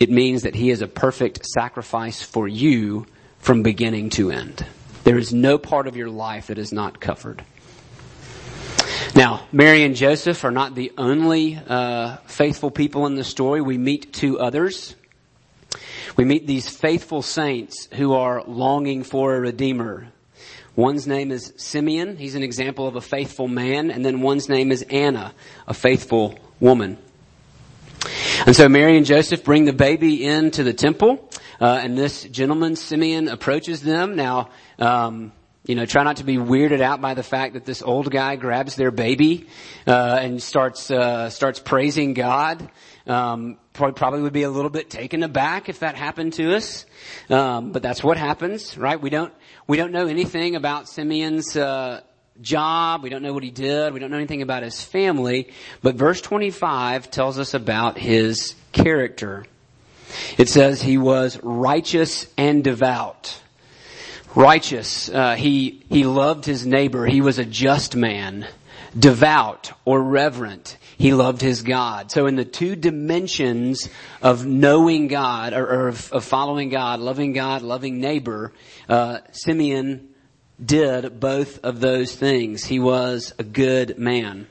It 0.00 0.10
means 0.10 0.42
that 0.42 0.54
he 0.54 0.70
is 0.70 0.82
a 0.82 0.88
perfect 0.88 1.46
sacrifice 1.46 2.22
for 2.22 2.48
you 2.48 3.06
from 3.38 3.62
beginning 3.62 4.10
to 4.10 4.30
end. 4.30 4.66
There 5.04 5.18
is 5.18 5.32
no 5.32 5.58
part 5.58 5.86
of 5.86 5.96
your 5.96 6.10
life 6.10 6.48
that 6.48 6.58
is 6.58 6.72
not 6.72 7.00
covered. 7.00 7.44
Now, 9.14 9.46
Mary 9.52 9.84
and 9.84 9.94
Joseph 9.94 10.42
are 10.42 10.50
not 10.50 10.74
the 10.74 10.90
only 10.96 11.56
uh, 11.56 12.16
faithful 12.26 12.70
people 12.70 13.04
in 13.04 13.14
the 13.14 13.24
story. 13.24 13.60
We 13.60 13.76
meet 13.76 14.10
two 14.14 14.40
others. 14.40 14.94
We 16.16 16.24
meet 16.24 16.46
these 16.46 16.68
faithful 16.68 17.20
saints 17.20 17.88
who 17.92 18.14
are 18.14 18.42
longing 18.44 19.02
for 19.02 19.34
a 19.34 19.40
redeemer. 19.40 20.08
One's 20.76 21.06
name 21.06 21.30
is 21.30 21.52
Simeon. 21.58 22.16
He's 22.16 22.34
an 22.34 22.42
example 22.42 22.88
of 22.88 22.96
a 22.96 23.02
faithful 23.02 23.48
man. 23.48 23.90
And 23.90 24.02
then 24.02 24.22
one's 24.22 24.48
name 24.48 24.72
is 24.72 24.80
Anna, 24.80 25.34
a 25.68 25.74
faithful 25.74 26.38
woman. 26.58 26.96
And 28.46 28.56
so 28.56 28.66
Mary 28.66 28.96
and 28.96 29.04
Joseph 29.04 29.44
bring 29.44 29.66
the 29.66 29.74
baby 29.74 30.24
into 30.24 30.62
the 30.62 30.72
temple. 30.72 31.28
Uh, 31.60 31.80
and 31.82 31.98
this 31.98 32.24
gentleman, 32.24 32.76
Simeon, 32.76 33.28
approaches 33.28 33.82
them. 33.82 34.16
Now, 34.16 34.48
um, 34.78 35.32
you 35.64 35.76
know, 35.76 35.86
try 35.86 36.02
not 36.02 36.16
to 36.16 36.24
be 36.24 36.38
weirded 36.38 36.80
out 36.80 37.00
by 37.00 37.14
the 37.14 37.22
fact 37.22 37.54
that 37.54 37.64
this 37.64 37.82
old 37.82 38.10
guy 38.10 38.34
grabs 38.34 38.74
their 38.74 38.90
baby 38.90 39.46
uh, 39.86 40.18
and 40.20 40.42
starts 40.42 40.90
uh, 40.90 41.30
starts 41.30 41.60
praising 41.60 42.14
God. 42.14 42.68
Um, 43.06 43.58
probably 43.72 44.22
would 44.22 44.32
be 44.32 44.42
a 44.42 44.50
little 44.50 44.70
bit 44.70 44.90
taken 44.90 45.22
aback 45.22 45.68
if 45.68 45.80
that 45.80 45.96
happened 45.96 46.34
to 46.34 46.54
us, 46.56 46.84
um, 47.30 47.72
but 47.72 47.82
that's 47.82 48.02
what 48.02 48.16
happens, 48.16 48.76
right? 48.76 49.00
We 49.00 49.10
don't 49.10 49.32
we 49.66 49.76
don't 49.76 49.92
know 49.92 50.06
anything 50.06 50.56
about 50.56 50.88
Simeon's 50.88 51.56
uh, 51.56 52.00
job. 52.40 53.02
We 53.04 53.10
don't 53.10 53.22
know 53.22 53.32
what 53.32 53.44
he 53.44 53.50
did. 53.50 53.92
We 53.92 54.00
don't 54.00 54.10
know 54.10 54.18
anything 54.18 54.42
about 54.42 54.64
his 54.64 54.82
family. 54.82 55.52
But 55.80 55.94
verse 55.94 56.20
twenty 56.20 56.50
five 56.50 57.10
tells 57.10 57.38
us 57.38 57.54
about 57.54 57.98
his 57.98 58.56
character. 58.72 59.46
It 60.38 60.48
says 60.48 60.82
he 60.82 60.98
was 60.98 61.38
righteous 61.42 62.26
and 62.36 62.64
devout 62.64 63.40
righteous. 64.34 65.08
Uh, 65.08 65.34
he 65.34 65.82
he 65.88 66.04
loved 66.04 66.44
his 66.44 66.66
neighbor. 66.66 67.06
He 67.06 67.20
was 67.20 67.38
a 67.38 67.44
just 67.44 67.96
man, 67.96 68.46
devout 68.98 69.72
or 69.84 70.02
reverent. 70.02 70.76
He 70.98 71.12
loved 71.12 71.40
his 71.40 71.62
God. 71.62 72.10
So 72.10 72.26
in 72.26 72.36
the 72.36 72.44
two 72.44 72.76
dimensions 72.76 73.88
of 74.20 74.46
knowing 74.46 75.08
God 75.08 75.52
or, 75.52 75.66
or 75.66 75.88
of, 75.88 76.12
of, 76.12 76.24
following 76.24 76.68
God, 76.68 77.00
loving 77.00 77.32
God, 77.32 77.62
loving 77.62 78.00
neighbor, 78.00 78.52
uh, 78.88 79.18
Simeon 79.32 80.10
did 80.64 81.18
both 81.18 81.64
of 81.64 81.80
those 81.80 82.14
things. 82.14 82.64
He 82.64 82.78
was 82.78 83.34
a 83.38 83.42
good 83.42 83.98
man. 83.98 84.46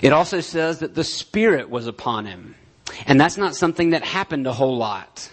It 0.00 0.12
also 0.12 0.40
says 0.40 0.78
that 0.78 0.94
the 0.94 1.04
Spirit 1.04 1.68
was 1.68 1.86
upon 1.86 2.24
him. 2.24 2.54
And 3.06 3.20
that's 3.20 3.36
not 3.36 3.54
something 3.54 3.90
that 3.90 4.04
happened 4.04 4.46
a 4.46 4.52
whole 4.52 4.76
lot. 4.76 5.28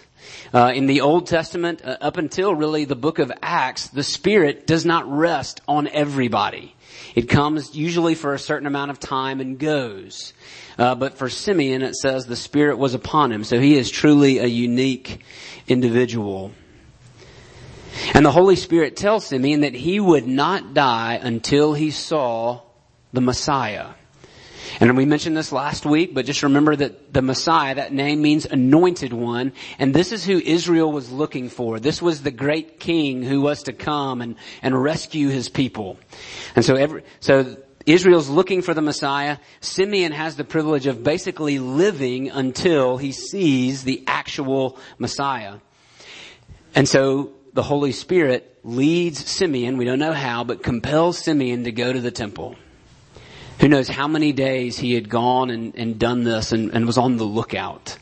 Uh, 0.54 0.72
in 0.74 0.86
the 0.86 1.00
Old 1.00 1.26
Testament, 1.26 1.82
uh, 1.84 1.96
up 2.00 2.16
until 2.16 2.54
really 2.54 2.84
the 2.84 2.96
book 2.96 3.18
of 3.18 3.32
Acts, 3.42 3.88
the 3.88 4.02
Spirit 4.02 4.66
does 4.66 4.84
not 4.84 5.10
rest 5.10 5.60
on 5.66 5.88
everybody. 5.88 6.74
It 7.14 7.28
comes 7.28 7.74
usually 7.74 8.14
for 8.14 8.34
a 8.34 8.38
certain 8.38 8.66
amount 8.66 8.90
of 8.90 9.00
time 9.00 9.40
and 9.40 9.58
goes. 9.58 10.32
Uh, 10.78 10.94
but 10.94 11.14
for 11.14 11.28
Simeon, 11.28 11.82
it 11.82 11.96
says 11.96 12.26
the 12.26 12.36
Spirit 12.36 12.78
was 12.78 12.94
upon 12.94 13.32
him, 13.32 13.44
so 13.44 13.58
he 13.58 13.76
is 13.76 13.90
truly 13.90 14.38
a 14.38 14.46
unique 14.46 15.20
individual. 15.66 16.52
And 18.14 18.24
the 18.24 18.30
Holy 18.30 18.56
Spirit 18.56 18.96
tells 18.96 19.26
Simeon 19.26 19.62
that 19.62 19.74
he 19.74 19.98
would 19.98 20.26
not 20.26 20.74
die 20.74 21.14
until 21.14 21.72
he 21.72 21.90
saw 21.90 22.60
the 23.12 23.22
Messiah. 23.22 23.88
And 24.80 24.96
we 24.96 25.04
mentioned 25.04 25.36
this 25.36 25.52
last 25.52 25.86
week, 25.86 26.14
but 26.14 26.26
just 26.26 26.42
remember 26.42 26.76
that 26.76 27.12
the 27.12 27.22
Messiah, 27.22 27.74
that 27.76 27.92
name 27.92 28.22
means 28.22 28.46
anointed 28.46 29.12
one, 29.12 29.52
and 29.78 29.94
this 29.94 30.12
is 30.12 30.24
who 30.24 30.38
Israel 30.38 30.92
was 30.92 31.10
looking 31.10 31.48
for. 31.48 31.80
This 31.80 32.02
was 32.02 32.22
the 32.22 32.30
great 32.30 32.80
king 32.80 33.22
who 33.22 33.40
was 33.40 33.64
to 33.64 33.72
come 33.72 34.20
and, 34.20 34.36
and 34.62 34.80
rescue 34.80 35.28
his 35.28 35.48
people. 35.48 35.98
And 36.54 36.64
so 36.64 36.74
every, 36.74 37.02
so 37.20 37.56
Israel's 37.86 38.28
looking 38.28 38.62
for 38.62 38.74
the 38.74 38.82
Messiah. 38.82 39.38
Simeon 39.60 40.12
has 40.12 40.36
the 40.36 40.44
privilege 40.44 40.86
of 40.86 41.04
basically 41.04 41.60
living 41.60 42.30
until 42.30 42.96
he 42.96 43.12
sees 43.12 43.84
the 43.84 44.02
actual 44.08 44.78
Messiah. 44.98 45.58
And 46.74 46.88
so 46.88 47.32
the 47.54 47.62
Holy 47.62 47.92
Spirit 47.92 48.58
leads 48.64 49.24
Simeon, 49.24 49.76
we 49.76 49.84
don't 49.84 50.00
know 50.00 50.12
how, 50.12 50.42
but 50.42 50.62
compels 50.62 51.18
Simeon 51.18 51.64
to 51.64 51.72
go 51.72 51.92
to 51.92 52.00
the 52.00 52.10
temple. 52.10 52.56
Who 53.60 53.68
knows 53.68 53.88
how 53.88 54.06
many 54.06 54.32
days 54.32 54.76
he 54.78 54.94
had 54.94 55.08
gone 55.08 55.50
and, 55.50 55.74
and 55.76 55.98
done 55.98 56.24
this 56.24 56.52
and, 56.52 56.72
and 56.72 56.86
was 56.86 56.98
on 56.98 57.16
the 57.16 57.24
lookout. 57.24 57.96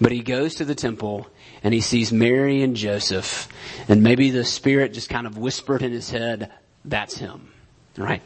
But 0.00 0.12
he 0.12 0.22
goes 0.22 0.56
to 0.56 0.64
the 0.64 0.74
temple 0.74 1.28
and 1.62 1.72
he 1.72 1.80
sees 1.80 2.12
Mary 2.12 2.62
and 2.62 2.76
Joseph 2.76 3.48
and 3.88 4.02
maybe 4.02 4.30
the 4.30 4.44
Spirit 4.44 4.92
just 4.92 5.08
kind 5.08 5.26
of 5.26 5.38
whispered 5.38 5.82
in 5.82 5.92
his 5.92 6.10
head, 6.10 6.50
that's 6.84 7.16
him. 7.16 7.52
Right? 7.96 8.22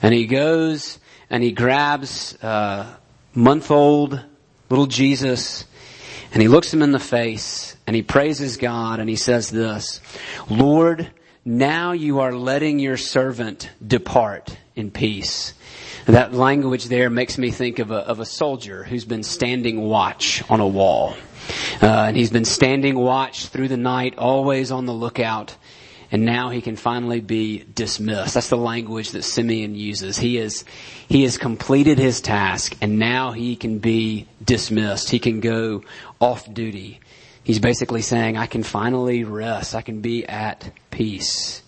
And 0.00 0.14
he 0.14 0.26
goes 0.26 0.98
and 1.30 1.42
he 1.42 1.52
grabs, 1.52 2.36
uh, 2.42 2.94
month 3.34 3.70
old 3.70 4.20
little 4.68 4.86
Jesus 4.86 5.64
and 6.32 6.40
he 6.40 6.48
looks 6.48 6.72
him 6.72 6.82
in 6.82 6.92
the 6.92 7.00
face 7.00 7.76
and 7.86 7.94
he 7.94 8.02
praises 8.02 8.56
God 8.56 9.00
and 9.00 9.08
he 9.08 9.16
says 9.16 9.50
this, 9.50 10.00
Lord, 10.48 11.10
now 11.44 11.92
you 11.92 12.20
are 12.20 12.32
letting 12.32 12.78
your 12.78 12.96
servant 12.96 13.70
depart 13.84 14.56
in 14.74 14.90
peace. 14.90 15.54
That 16.06 16.34
language 16.34 16.86
there 16.86 17.10
makes 17.10 17.38
me 17.38 17.52
think 17.52 17.78
of 17.78 17.92
a, 17.92 17.98
of 17.98 18.18
a 18.18 18.24
soldier 18.24 18.82
who's 18.82 19.04
been 19.04 19.22
standing 19.22 19.82
watch 19.82 20.42
on 20.50 20.58
a 20.58 20.66
wall. 20.66 21.14
Uh, 21.80 21.86
and 21.86 22.16
he's 22.16 22.30
been 22.30 22.44
standing 22.44 22.98
watch 22.98 23.46
through 23.46 23.68
the 23.68 23.76
night, 23.76 24.18
always 24.18 24.72
on 24.72 24.86
the 24.86 24.92
lookout. 24.92 25.56
And 26.10 26.24
now 26.24 26.50
he 26.50 26.60
can 26.60 26.76
finally 26.76 27.20
be 27.20 27.64
dismissed. 27.74 28.34
That's 28.34 28.48
the 28.48 28.56
language 28.56 29.12
that 29.12 29.22
Simeon 29.22 29.74
uses. 29.74 30.18
He 30.18 30.38
is, 30.38 30.64
he 31.08 31.22
has 31.22 31.38
completed 31.38 31.98
his 31.98 32.20
task 32.20 32.76
and 32.82 32.98
now 32.98 33.30
he 33.30 33.56
can 33.56 33.78
be 33.78 34.26
dismissed. 34.44 35.08
He 35.08 35.20
can 35.20 35.40
go 35.40 35.84
off 36.20 36.52
duty. 36.52 37.00
He's 37.44 37.60
basically 37.60 38.02
saying, 38.02 38.36
I 38.36 38.46
can 38.46 38.62
finally 38.62 39.24
rest. 39.24 39.74
I 39.74 39.82
can 39.82 40.00
be 40.00 40.26
at 40.26 40.70
peace. 40.90 41.62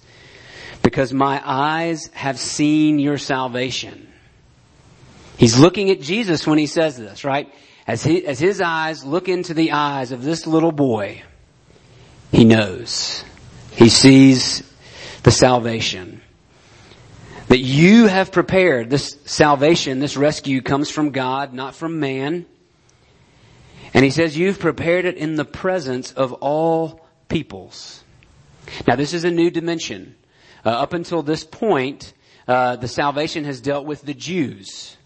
Because 0.83 1.13
my 1.13 1.41
eyes 1.45 2.11
have 2.13 2.39
seen 2.39 2.99
your 2.99 3.17
salvation. 3.17 4.09
He's 5.37 5.59
looking 5.59 5.91
at 5.91 6.01
Jesus 6.01 6.47
when 6.47 6.59
he 6.59 6.67
says 6.67 6.97
this, 6.97 7.25
right? 7.25 7.53
As, 7.87 8.03
he, 8.03 8.25
as 8.27 8.39
his 8.39 8.61
eyes 8.61 9.05
look 9.05 9.29
into 9.29 9.53
the 9.55 9.73
eyes 9.73 10.13
of 10.13 10.23
this 10.23 10.47
little 10.47 10.73
boy, 10.73 11.23
he 12.33 12.45
knows. 12.45 13.25
He 13.73 13.89
sees 13.89 14.63
the 15.23 15.31
salvation 15.31 16.23
that 17.49 17.59
you 17.59 18.07
have 18.07 18.33
prepared. 18.33 18.91
This 18.91 19.19
salvation, 19.25 19.99
this 19.99 20.17
rescue 20.17 20.63
comes 20.63 20.91
from 20.91 21.11
God, 21.11 21.53
not 21.53 21.75
from 21.75 22.01
man. 22.01 22.47
And 23.93 24.05
he 24.05 24.11
says, 24.11 24.37
you've 24.37 24.59
prepared 24.59 25.05
it 25.05 25.17
in 25.17 25.37
the 25.37 25.45
presence 25.45 26.13
of 26.13 26.33
all 26.35 27.07
peoples. 27.29 28.03
Now 28.87 28.97
this 28.97 29.13
is 29.13 29.25
a 29.25 29.31
new 29.31 29.51
dimension. 29.51 30.15
Uh, 30.65 30.71
up 30.71 30.95
until 30.95 31.23
this 31.23 31.45
point, 31.45 32.15
uh, 32.49 32.77
the 32.77 32.89
salvation 32.89 33.45
has 33.45 33.61
dealt 33.61 33.85
with 33.87 34.03
the 34.03 34.15
Jews. 34.15 34.97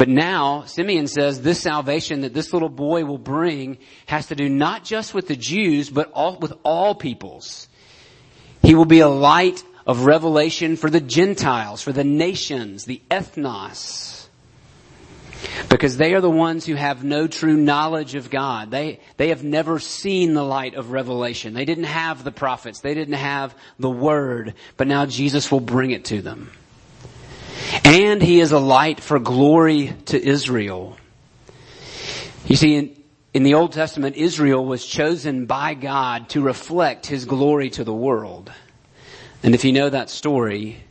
But 0.00 0.08
now, 0.08 0.64
Simeon 0.64 1.08
says 1.08 1.42
this 1.42 1.60
salvation 1.60 2.22
that 2.22 2.32
this 2.32 2.54
little 2.54 2.70
boy 2.70 3.04
will 3.04 3.18
bring 3.18 3.76
has 4.06 4.28
to 4.28 4.34
do 4.34 4.48
not 4.48 4.82
just 4.82 5.12
with 5.12 5.28
the 5.28 5.36
Jews, 5.36 5.90
but 5.90 6.10
all, 6.12 6.38
with 6.38 6.54
all 6.62 6.94
peoples. 6.94 7.68
He 8.62 8.74
will 8.74 8.86
be 8.86 9.00
a 9.00 9.10
light 9.10 9.62
of 9.86 10.06
revelation 10.06 10.76
for 10.76 10.88
the 10.88 11.02
Gentiles, 11.02 11.82
for 11.82 11.92
the 11.92 12.02
nations, 12.02 12.86
the 12.86 13.02
ethnos. 13.10 14.28
Because 15.68 15.98
they 15.98 16.14
are 16.14 16.22
the 16.22 16.30
ones 16.30 16.64
who 16.64 16.76
have 16.76 17.04
no 17.04 17.26
true 17.26 17.58
knowledge 17.58 18.14
of 18.14 18.30
God. 18.30 18.70
They, 18.70 19.00
they 19.18 19.28
have 19.28 19.44
never 19.44 19.78
seen 19.78 20.32
the 20.32 20.42
light 20.42 20.76
of 20.76 20.92
revelation. 20.92 21.52
They 21.52 21.66
didn't 21.66 21.84
have 21.84 22.24
the 22.24 22.32
prophets. 22.32 22.80
They 22.80 22.94
didn't 22.94 23.12
have 23.16 23.54
the 23.78 23.90
word. 23.90 24.54
But 24.78 24.86
now 24.86 25.04
Jesus 25.04 25.52
will 25.52 25.60
bring 25.60 25.90
it 25.90 26.06
to 26.06 26.22
them. 26.22 26.52
And 27.84 28.22
he 28.22 28.40
is 28.40 28.52
a 28.52 28.58
light 28.58 29.00
for 29.00 29.18
glory 29.18 29.94
to 30.06 30.22
Israel. 30.22 30.96
You 32.46 32.56
see, 32.56 32.76
in, 32.76 32.96
in 33.32 33.42
the 33.42 33.54
Old 33.54 33.72
Testament, 33.72 34.16
Israel 34.16 34.64
was 34.64 34.84
chosen 34.84 35.46
by 35.46 35.74
God 35.74 36.28
to 36.30 36.40
reflect 36.40 37.06
his 37.06 37.24
glory 37.24 37.70
to 37.70 37.84
the 37.84 37.94
world. 37.94 38.50
And 39.42 39.54
if 39.54 39.64
you 39.64 39.72
know 39.72 39.88
that 39.88 40.10
story, 40.10 40.82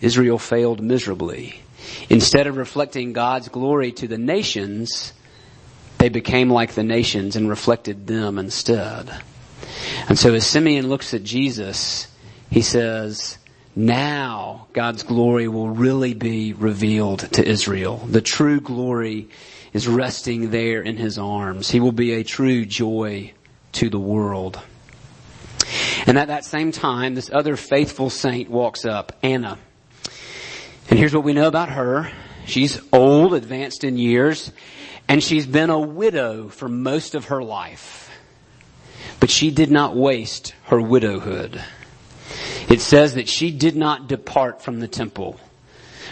Israel 0.00 0.38
failed 0.38 0.82
miserably. 0.82 1.60
Instead 2.08 2.46
of 2.46 2.56
reflecting 2.56 3.12
God's 3.12 3.48
glory 3.48 3.92
to 3.92 4.08
the 4.08 4.18
nations, 4.18 5.12
they 5.98 6.08
became 6.08 6.50
like 6.50 6.72
the 6.72 6.82
nations 6.82 7.36
and 7.36 7.48
reflected 7.48 8.06
them 8.06 8.38
instead. 8.38 9.10
And 10.08 10.18
so 10.18 10.34
as 10.34 10.46
Simeon 10.46 10.88
looks 10.88 11.14
at 11.14 11.22
Jesus, 11.22 12.08
he 12.50 12.62
says, 12.62 13.38
now 13.76 14.66
God's 14.72 15.02
glory 15.02 15.48
will 15.48 15.68
really 15.68 16.14
be 16.14 16.54
revealed 16.54 17.20
to 17.34 17.46
Israel. 17.46 17.98
The 17.98 18.22
true 18.22 18.60
glory 18.60 19.28
is 19.74 19.86
resting 19.86 20.50
there 20.50 20.80
in 20.80 20.96
his 20.96 21.18
arms. 21.18 21.70
He 21.70 21.80
will 21.80 21.92
be 21.92 22.14
a 22.14 22.24
true 22.24 22.64
joy 22.64 23.34
to 23.72 23.90
the 23.90 24.00
world. 24.00 24.58
And 26.06 26.16
at 26.16 26.28
that 26.28 26.46
same 26.46 26.72
time, 26.72 27.14
this 27.14 27.30
other 27.30 27.56
faithful 27.56 28.08
saint 28.08 28.48
walks 28.48 28.86
up, 28.86 29.12
Anna. 29.22 29.58
And 30.88 30.98
here's 30.98 31.14
what 31.14 31.24
we 31.24 31.34
know 31.34 31.48
about 31.48 31.68
her. 31.68 32.10
She's 32.46 32.80
old, 32.92 33.34
advanced 33.34 33.84
in 33.84 33.98
years, 33.98 34.52
and 35.08 35.22
she's 35.22 35.46
been 35.46 35.68
a 35.68 35.78
widow 35.78 36.48
for 36.48 36.68
most 36.68 37.14
of 37.14 37.26
her 37.26 37.42
life. 37.42 38.08
But 39.20 39.30
she 39.30 39.50
did 39.50 39.70
not 39.70 39.96
waste 39.96 40.54
her 40.64 40.80
widowhood. 40.80 41.62
It 42.68 42.80
says 42.80 43.14
that 43.14 43.28
she 43.28 43.50
did 43.50 43.76
not 43.76 44.08
depart 44.08 44.62
from 44.62 44.80
the 44.80 44.88
temple. 44.88 45.38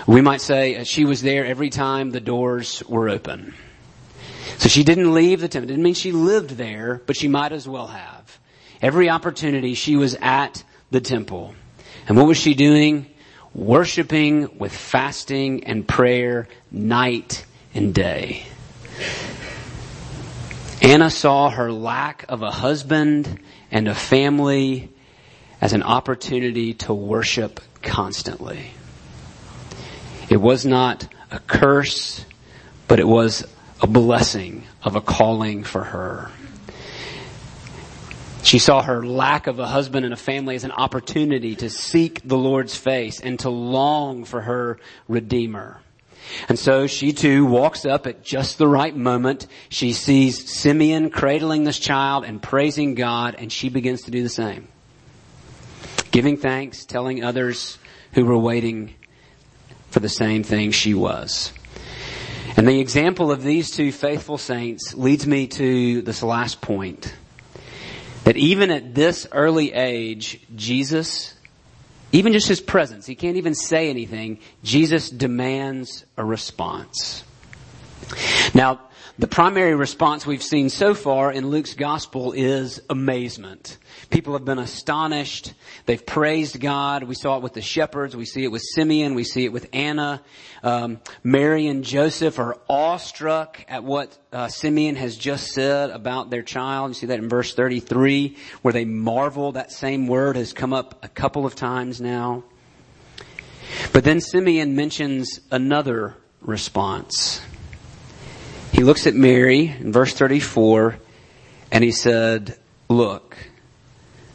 We 0.06 0.20
might 0.20 0.40
say 0.40 0.76
uh, 0.76 0.84
she 0.84 1.04
was 1.04 1.22
there 1.22 1.44
every 1.44 1.70
time 1.70 2.10
the 2.10 2.20
doors 2.20 2.82
were 2.88 3.08
open. 3.08 3.54
So 4.58 4.68
she 4.68 4.84
didn't 4.84 5.12
leave 5.12 5.40
the 5.40 5.48
temple. 5.48 5.70
It 5.70 5.72
didn't 5.72 5.84
mean 5.84 5.94
she 5.94 6.12
lived 6.12 6.50
there, 6.50 7.02
but 7.06 7.16
she 7.16 7.28
might 7.28 7.52
as 7.52 7.66
well 7.66 7.86
have. 7.88 8.38
Every 8.82 9.08
opportunity 9.08 9.74
she 9.74 9.96
was 9.96 10.14
at 10.20 10.62
the 10.90 11.00
temple. 11.00 11.54
And 12.06 12.16
what 12.16 12.26
was 12.26 12.36
she 12.36 12.54
doing? 12.54 13.06
Worshipping 13.54 14.58
with 14.58 14.76
fasting 14.76 15.64
and 15.64 15.86
prayer 15.86 16.48
night 16.70 17.44
and 17.72 17.94
day. 17.94 18.44
Anna 20.82 21.10
saw 21.10 21.48
her 21.48 21.72
lack 21.72 22.26
of 22.28 22.42
a 22.42 22.50
husband 22.50 23.40
and 23.70 23.88
a 23.88 23.94
family 23.94 24.90
as 25.64 25.72
an 25.72 25.82
opportunity 25.82 26.74
to 26.74 26.92
worship 26.92 27.58
constantly. 27.80 28.70
It 30.28 30.36
was 30.36 30.66
not 30.66 31.08
a 31.30 31.38
curse, 31.38 32.22
but 32.86 33.00
it 33.00 33.08
was 33.08 33.46
a 33.80 33.86
blessing 33.86 34.64
of 34.82 34.94
a 34.94 35.00
calling 35.00 35.64
for 35.64 35.82
her. 35.82 36.30
She 38.42 38.58
saw 38.58 38.82
her 38.82 39.06
lack 39.06 39.46
of 39.46 39.58
a 39.58 39.66
husband 39.66 40.04
and 40.04 40.12
a 40.12 40.18
family 40.18 40.54
as 40.54 40.64
an 40.64 40.70
opportunity 40.70 41.56
to 41.56 41.70
seek 41.70 42.20
the 42.28 42.36
Lord's 42.36 42.76
face 42.76 43.20
and 43.20 43.38
to 43.38 43.48
long 43.48 44.26
for 44.26 44.42
her 44.42 44.78
Redeemer. 45.08 45.80
And 46.46 46.58
so 46.58 46.86
she 46.86 47.14
too 47.14 47.46
walks 47.46 47.86
up 47.86 48.06
at 48.06 48.22
just 48.22 48.58
the 48.58 48.68
right 48.68 48.94
moment. 48.94 49.46
She 49.70 49.94
sees 49.94 50.46
Simeon 50.52 51.08
cradling 51.08 51.64
this 51.64 51.78
child 51.78 52.26
and 52.26 52.42
praising 52.42 52.94
God 52.94 53.36
and 53.38 53.50
she 53.50 53.70
begins 53.70 54.02
to 54.02 54.10
do 54.10 54.22
the 54.22 54.28
same 54.28 54.68
giving 56.14 56.36
thanks, 56.36 56.84
telling 56.84 57.24
others 57.24 57.76
who 58.12 58.24
were 58.24 58.38
waiting 58.38 58.94
for 59.90 59.98
the 59.98 60.08
same 60.08 60.44
thing 60.44 60.70
she 60.70 60.94
was. 60.94 61.52
And 62.56 62.68
the 62.68 62.78
example 62.78 63.32
of 63.32 63.42
these 63.42 63.72
two 63.72 63.90
faithful 63.90 64.38
saints 64.38 64.94
leads 64.94 65.26
me 65.26 65.48
to 65.48 66.02
this 66.02 66.22
last 66.22 66.60
point. 66.60 67.12
That 68.22 68.36
even 68.36 68.70
at 68.70 68.94
this 68.94 69.26
early 69.32 69.72
age, 69.72 70.38
Jesus, 70.54 71.34
even 72.12 72.32
just 72.32 72.46
his 72.46 72.60
presence, 72.60 73.06
he 73.06 73.16
can't 73.16 73.36
even 73.36 73.56
say 73.56 73.90
anything, 73.90 74.38
Jesus 74.62 75.10
demands 75.10 76.04
a 76.16 76.24
response. 76.24 77.24
Now, 78.54 78.80
the 79.16 79.28
primary 79.28 79.76
response 79.76 80.26
we've 80.26 80.42
seen 80.42 80.70
so 80.70 80.92
far 80.92 81.30
in 81.30 81.48
Luke's 81.48 81.74
gospel 81.74 82.32
is 82.32 82.82
amazement. 82.90 83.78
People 84.10 84.32
have 84.32 84.44
been 84.44 84.58
astonished. 84.58 85.54
They've 85.86 86.04
praised 86.04 86.58
God. 86.58 87.04
We 87.04 87.14
saw 87.14 87.36
it 87.36 87.42
with 87.44 87.52
the 87.52 87.62
shepherds. 87.62 88.16
We 88.16 88.24
see 88.24 88.42
it 88.42 88.48
with 88.48 88.62
Simeon. 88.62 89.14
We 89.14 89.22
see 89.22 89.44
it 89.44 89.52
with 89.52 89.68
Anna. 89.72 90.20
Um, 90.64 91.00
Mary 91.22 91.68
and 91.68 91.84
Joseph 91.84 92.40
are 92.40 92.58
awestruck 92.68 93.64
at 93.68 93.84
what 93.84 94.18
uh, 94.32 94.48
Simeon 94.48 94.96
has 94.96 95.16
just 95.16 95.52
said 95.52 95.90
about 95.90 96.30
their 96.30 96.42
child. 96.42 96.90
You 96.90 96.94
see 96.94 97.06
that 97.06 97.20
in 97.20 97.28
verse 97.28 97.54
33 97.54 98.36
where 98.62 98.72
they 98.72 98.84
marvel. 98.84 99.52
That 99.52 99.70
same 99.70 100.08
word 100.08 100.34
has 100.34 100.52
come 100.52 100.72
up 100.72 101.04
a 101.04 101.08
couple 101.08 101.46
of 101.46 101.54
times 101.54 102.00
now. 102.00 102.42
But 103.92 104.02
then 104.02 104.20
Simeon 104.20 104.74
mentions 104.74 105.38
another 105.52 106.16
response. 106.40 107.40
He 108.74 108.82
looks 108.82 109.06
at 109.06 109.14
Mary 109.14 109.68
in 109.68 109.92
verse 109.92 110.12
34 110.14 110.96
and 111.70 111.84
he 111.84 111.92
said, 111.92 112.58
look, 112.88 113.36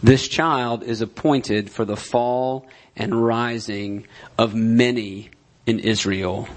This 0.01 0.29
child 0.29 0.81
is 0.81 1.01
appointed 1.01 1.69
for 1.69 1.83
the 1.83 1.97
fall 1.97 2.65
and 2.95 3.21
rising 3.21 4.07
of 4.37 4.55
many 4.55 5.29
in 5.65 5.79
Israel. 5.79 6.47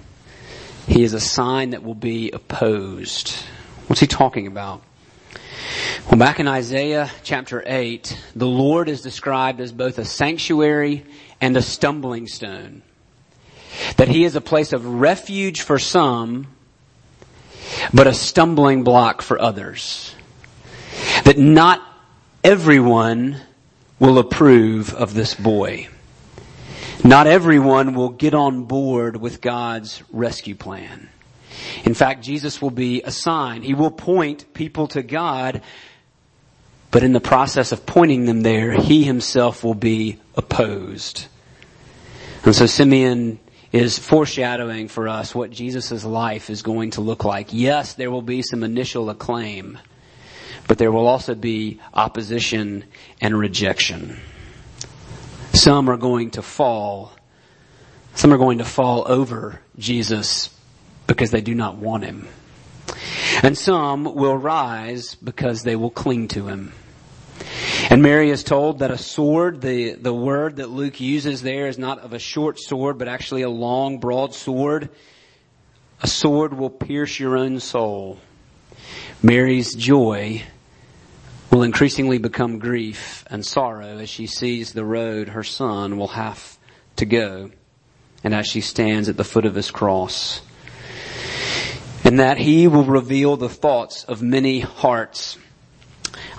He 0.87 1.03
is 1.03 1.13
a 1.13 1.19
sign 1.19 1.71
that 1.71 1.83
will 1.83 1.97
be 1.97 2.31
opposed. 2.31 3.35
What's 3.89 4.01
he 4.01 4.07
talking 4.07 4.47
about? 4.47 4.81
Well, 6.09 6.21
back 6.21 6.39
in 6.39 6.47
Isaiah 6.47 7.11
chapter 7.25 7.65
8, 7.67 8.17
the 8.37 8.47
Lord 8.47 8.89
is 8.89 9.03
described 9.03 9.61
as 9.61 9.73
both 9.73 9.99
a 9.99 10.05
sanctuary 10.05 11.05
and 11.41 11.57
a 11.57 11.63
stumbling 11.63 12.29
stone. 12.29 12.83
That 13.97 14.07
he 14.07 14.23
is 14.23 14.37
a 14.37 14.41
place 14.41 14.73
of 14.73 14.87
refuge 14.87 15.63
for 15.63 15.81
some, 15.81 16.47
but 17.93 18.07
a 18.07 18.15
stumbling 18.15 18.85
block 18.85 19.23
for 19.23 19.41
others. 19.41 20.15
That 21.25 21.39
not 21.39 21.83
everyone 22.45 23.41
will 23.99 24.19
approve 24.19 24.93
of 24.95 25.15
this 25.15 25.35
boy. 25.35 25.89
Not 27.05 27.27
everyone 27.27 27.95
will 27.95 28.11
get 28.11 28.35
on 28.35 28.65
board 28.65 29.17
with 29.17 29.41
God's 29.41 30.03
rescue 30.13 30.55
plan. 30.55 31.09
In 31.85 31.95
fact, 31.95 32.23
Jesus 32.23 32.63
will 32.63 32.71
be 32.71 33.03
a 33.03 33.11
sign. 33.11 33.63
He 33.63 33.75
will 33.75 33.91
point 33.91 34.55
people 34.55 34.89
to 34.89 35.03
God, 35.03 35.63
but 36.91 37.03
in 37.03 37.13
the 37.13 37.21
process 37.21 37.73
of 37.73 37.87
pointing 37.87 38.27
them 38.27 38.43
there, 38.43 38.73
he 38.73 39.05
himself 39.05 39.65
will 39.65 39.75
be 39.75 40.19
opposed. 40.37 41.27
And 42.45 42.55
so 42.55 42.67
Simeon 42.67 43.39
is 43.73 43.99
foreshadowing 43.99 44.89
for 44.89 45.09
us 45.09 45.35
what 45.35 45.51
Jesus' 45.51 46.05
life 46.05 46.51
is 46.51 46.63
going 46.63 46.91
to 46.93 47.01
look 47.01 47.25
like. 47.25 47.49
Yes, 47.53 47.95
there 47.95 48.11
will 48.11 48.23
be 48.23 48.43
some 48.43 48.63
initial 48.63 49.09
acclaim, 49.09 49.79
but 50.69 50.77
there 50.77 50.93
will 50.93 51.07
also 51.07 51.35
be 51.35 51.81
opposition 51.95 52.85
and 53.21 53.37
rejection. 53.37 54.21
Some 55.55 55.89
are 55.89 55.97
going 55.97 56.33
to 56.33 56.43
fall. 56.43 57.13
Some 58.15 58.33
are 58.33 58.39
going 58.39 58.59
to 58.59 58.65
fall 58.65 59.05
over 59.11 59.61
Jesus 59.79 60.51
because 61.07 61.31
they 61.31 61.41
do 61.41 61.55
not 61.55 61.77
want 61.77 62.05
him. 62.05 62.29
And 63.43 63.57
some 63.57 64.05
will 64.05 64.37
rise 64.37 65.15
because 65.15 65.63
they 65.63 65.77
will 65.77 65.91
cling 65.91 66.29
to 66.29 66.47
him. 66.47 66.73
And 67.93 68.01
Mary 68.01 68.31
is 68.31 68.43
told 68.43 68.79
that 68.79 68.91
a 68.91 68.97
sword, 68.97 69.61
the, 69.61 69.93
the 69.93 70.15
word 70.15 70.57
that 70.57 70.71
Luke 70.71 70.99
uses 70.99 71.43
there 71.43 71.67
is 71.67 71.77
not 71.77 71.99
of 71.99 72.15
a 72.15 72.19
short 72.19 72.59
sword, 72.59 72.97
but 72.97 73.07
actually 73.07 73.43
a 73.43 73.51
long, 73.51 73.99
broad 73.99 74.35
sword. 74.35 74.89
A 76.01 76.07
sword 76.07 76.55
will 76.55 76.71
pierce 76.71 77.21
your 77.21 77.37
own 77.37 77.61
soul. 77.61 78.19
Mary's 79.23 79.75
joy 79.75 80.43
will 81.51 81.63
increasingly 81.63 82.17
become 82.17 82.59
grief 82.59 83.27
and 83.29 83.45
sorrow 83.45 83.99
as 83.99 84.09
she 84.09 84.27
sees 84.27 84.73
the 84.73 84.87
road 84.87 85.29
her 85.29 85.45
son 85.45 85.99
will 85.99 86.09
have 86.09 86.57
to 86.97 87.05
go 87.05 87.51
and 88.25 88.35
as 88.35 88.47
she 88.47 88.63
stands 88.63 89.11
at 89.11 89.19
the 89.19 89.23
foot 89.23 89.45
of 89.45 89.55
his 89.55 89.71
cross. 89.71 90.41
And 92.05 92.21
that 92.21 92.39
he 92.39 92.69
will 92.69 92.85
reveal 92.85 93.37
the 93.37 93.51
thoughts 93.51 94.05
of 94.05 94.23
many 94.23 94.61
hearts. 94.61 95.37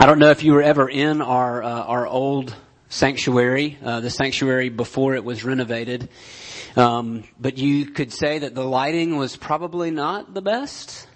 I 0.03 0.05
don't 0.05 0.19
know 0.19 0.31
if 0.31 0.43
you 0.43 0.51
were 0.51 0.61
ever 0.61 0.89
in 0.89 1.21
our 1.21 1.63
uh, 1.63 1.83
our 1.83 2.05
old 2.05 2.53
sanctuary, 2.89 3.77
uh, 3.81 4.01
the 4.01 4.09
sanctuary 4.09 4.67
before 4.67 5.15
it 5.15 5.23
was 5.23 5.45
renovated, 5.45 6.09
um, 6.75 7.23
but 7.39 7.57
you 7.57 7.85
could 7.85 8.11
say 8.11 8.39
that 8.39 8.53
the 8.53 8.65
lighting 8.65 9.15
was 9.15 9.37
probably 9.37 9.91
not 9.91 10.33
the 10.33 10.41
best. 10.41 11.07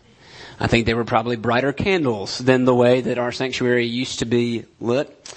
I 0.57 0.67
think 0.67 0.85
they 0.85 0.93
were 0.93 1.03
probably 1.03 1.35
brighter 1.35 1.73
candles 1.73 2.37
than 2.37 2.63
the 2.63 2.73
way 2.73 3.01
that 3.01 3.17
our 3.17 3.33
sanctuary 3.33 3.87
used 3.87 4.19
to 4.19 4.25
be 4.25 4.63
lit. 4.79 5.35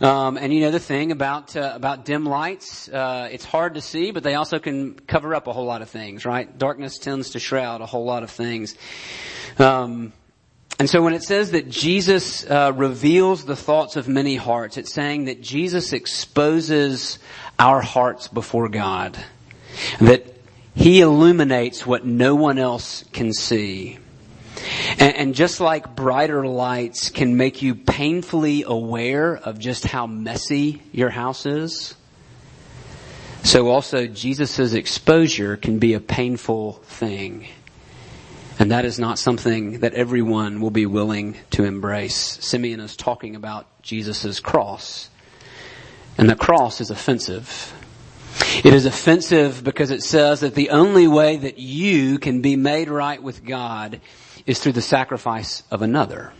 Um, 0.00 0.36
and 0.36 0.52
you 0.52 0.62
know 0.62 0.72
the 0.72 0.80
thing 0.80 1.12
about 1.12 1.54
uh, 1.56 1.70
about 1.76 2.04
dim 2.04 2.24
lights, 2.24 2.88
uh, 2.88 3.28
it's 3.30 3.44
hard 3.44 3.74
to 3.74 3.80
see, 3.80 4.10
but 4.10 4.24
they 4.24 4.34
also 4.34 4.58
can 4.58 4.94
cover 4.94 5.36
up 5.36 5.46
a 5.46 5.52
whole 5.52 5.66
lot 5.66 5.82
of 5.82 5.88
things, 5.88 6.24
right? 6.24 6.58
Darkness 6.58 6.98
tends 6.98 7.30
to 7.30 7.38
shroud 7.38 7.80
a 7.80 7.86
whole 7.86 8.04
lot 8.04 8.24
of 8.24 8.30
things. 8.32 8.74
Um, 9.56 10.12
and 10.78 10.88
so 10.88 11.02
when 11.02 11.12
it 11.12 11.22
says 11.22 11.50
that 11.52 11.68
Jesus 11.68 12.48
uh, 12.48 12.72
reveals 12.74 13.44
the 13.44 13.56
thoughts 13.56 13.96
of 13.96 14.06
many 14.06 14.36
hearts, 14.36 14.76
it's 14.76 14.92
saying 14.92 15.24
that 15.24 15.42
Jesus 15.42 15.92
exposes 15.92 17.18
our 17.58 17.80
hearts 17.80 18.28
before 18.28 18.68
God. 18.68 19.18
That 20.00 20.24
He 20.74 21.00
illuminates 21.00 21.84
what 21.84 22.06
no 22.06 22.36
one 22.36 22.58
else 22.58 23.04
can 23.12 23.32
see. 23.32 23.98
And, 24.98 25.16
and 25.16 25.34
just 25.34 25.60
like 25.60 25.96
brighter 25.96 26.46
lights 26.46 27.10
can 27.10 27.36
make 27.36 27.62
you 27.62 27.74
painfully 27.74 28.62
aware 28.64 29.36
of 29.36 29.58
just 29.58 29.84
how 29.84 30.06
messy 30.06 30.82
your 30.92 31.10
house 31.10 31.46
is, 31.46 31.94
so 33.42 33.68
also 33.68 34.06
Jesus' 34.06 34.74
exposure 34.74 35.56
can 35.56 35.78
be 35.78 35.94
a 35.94 36.00
painful 36.00 36.74
thing. 36.84 37.46
And 38.58 38.72
that 38.72 38.84
is 38.84 38.98
not 38.98 39.18
something 39.18 39.80
that 39.80 39.94
everyone 39.94 40.60
will 40.60 40.72
be 40.72 40.86
willing 40.86 41.36
to 41.50 41.64
embrace. 41.64 42.16
Simeon 42.16 42.80
is 42.80 42.96
talking 42.96 43.36
about 43.36 43.66
Jesus' 43.82 44.40
cross. 44.40 45.10
And 46.16 46.28
the 46.28 46.34
cross 46.34 46.80
is 46.80 46.90
offensive. 46.90 47.72
It 48.64 48.74
is 48.74 48.86
offensive 48.86 49.62
because 49.62 49.90
it 49.92 50.02
says 50.02 50.40
that 50.40 50.56
the 50.56 50.70
only 50.70 51.06
way 51.06 51.36
that 51.36 51.58
you 51.58 52.18
can 52.18 52.42
be 52.42 52.56
made 52.56 52.88
right 52.88 53.22
with 53.22 53.44
God 53.44 54.00
is 54.46 54.58
through 54.58 54.72
the 54.72 54.82
sacrifice 54.82 55.62
of 55.70 55.82
another. 55.82 56.32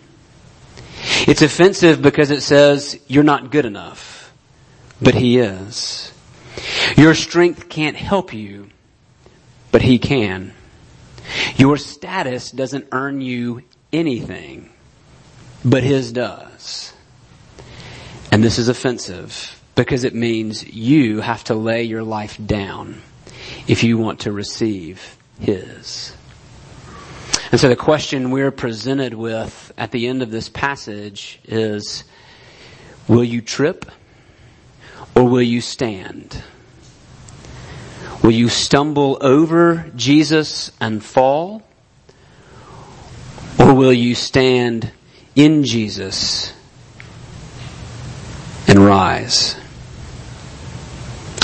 It's 1.28 1.42
offensive 1.42 2.02
because 2.02 2.30
it 2.30 2.42
says 2.42 2.98
you're 3.06 3.22
not 3.22 3.52
good 3.52 3.64
enough, 3.64 4.32
but 5.00 5.14
He 5.14 5.38
is. 5.38 6.12
Your 6.96 7.14
strength 7.14 7.68
can't 7.68 7.96
help 7.96 8.34
you, 8.34 8.70
but 9.70 9.82
He 9.82 9.98
can. 10.00 10.52
Your 11.56 11.76
status 11.76 12.50
doesn't 12.50 12.88
earn 12.92 13.20
you 13.20 13.62
anything, 13.92 14.70
but 15.64 15.82
His 15.82 16.12
does. 16.12 16.92
And 18.30 18.44
this 18.44 18.58
is 18.58 18.68
offensive 18.68 19.60
because 19.74 20.04
it 20.04 20.14
means 20.14 20.66
you 20.66 21.20
have 21.20 21.44
to 21.44 21.54
lay 21.54 21.84
your 21.84 22.02
life 22.02 22.38
down 22.44 23.00
if 23.66 23.84
you 23.84 23.98
want 23.98 24.20
to 24.20 24.32
receive 24.32 25.16
His. 25.40 26.14
And 27.50 27.58
so 27.60 27.68
the 27.68 27.76
question 27.76 28.30
we're 28.30 28.50
presented 28.50 29.14
with 29.14 29.72
at 29.78 29.90
the 29.90 30.06
end 30.06 30.22
of 30.22 30.30
this 30.30 30.48
passage 30.48 31.40
is, 31.44 32.04
will 33.06 33.24
you 33.24 33.40
trip 33.40 33.86
or 35.14 35.24
will 35.24 35.42
you 35.42 35.62
stand? 35.62 36.42
Will 38.22 38.32
you 38.32 38.48
stumble 38.48 39.18
over 39.20 39.90
Jesus 39.94 40.72
and 40.80 41.02
fall? 41.02 41.62
Or 43.58 43.74
will 43.74 43.92
you 43.92 44.14
stand 44.14 44.92
in 45.34 45.64
Jesus 45.64 46.52
and 48.66 48.84
rise? 48.84 49.56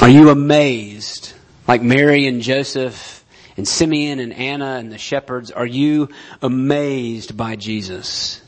Are 0.02 0.08
you 0.08 0.30
amazed 0.30 1.32
like 1.66 1.82
Mary 1.82 2.26
and 2.26 2.42
Joseph 2.42 3.24
and 3.56 3.66
Simeon 3.66 4.18
and 4.20 4.32
Anna 4.32 4.76
and 4.76 4.92
the 4.92 4.98
shepherds? 4.98 5.50
Are 5.50 5.66
you 5.66 6.08
amazed 6.42 7.36
by 7.36 7.56
Jesus? 7.56 8.42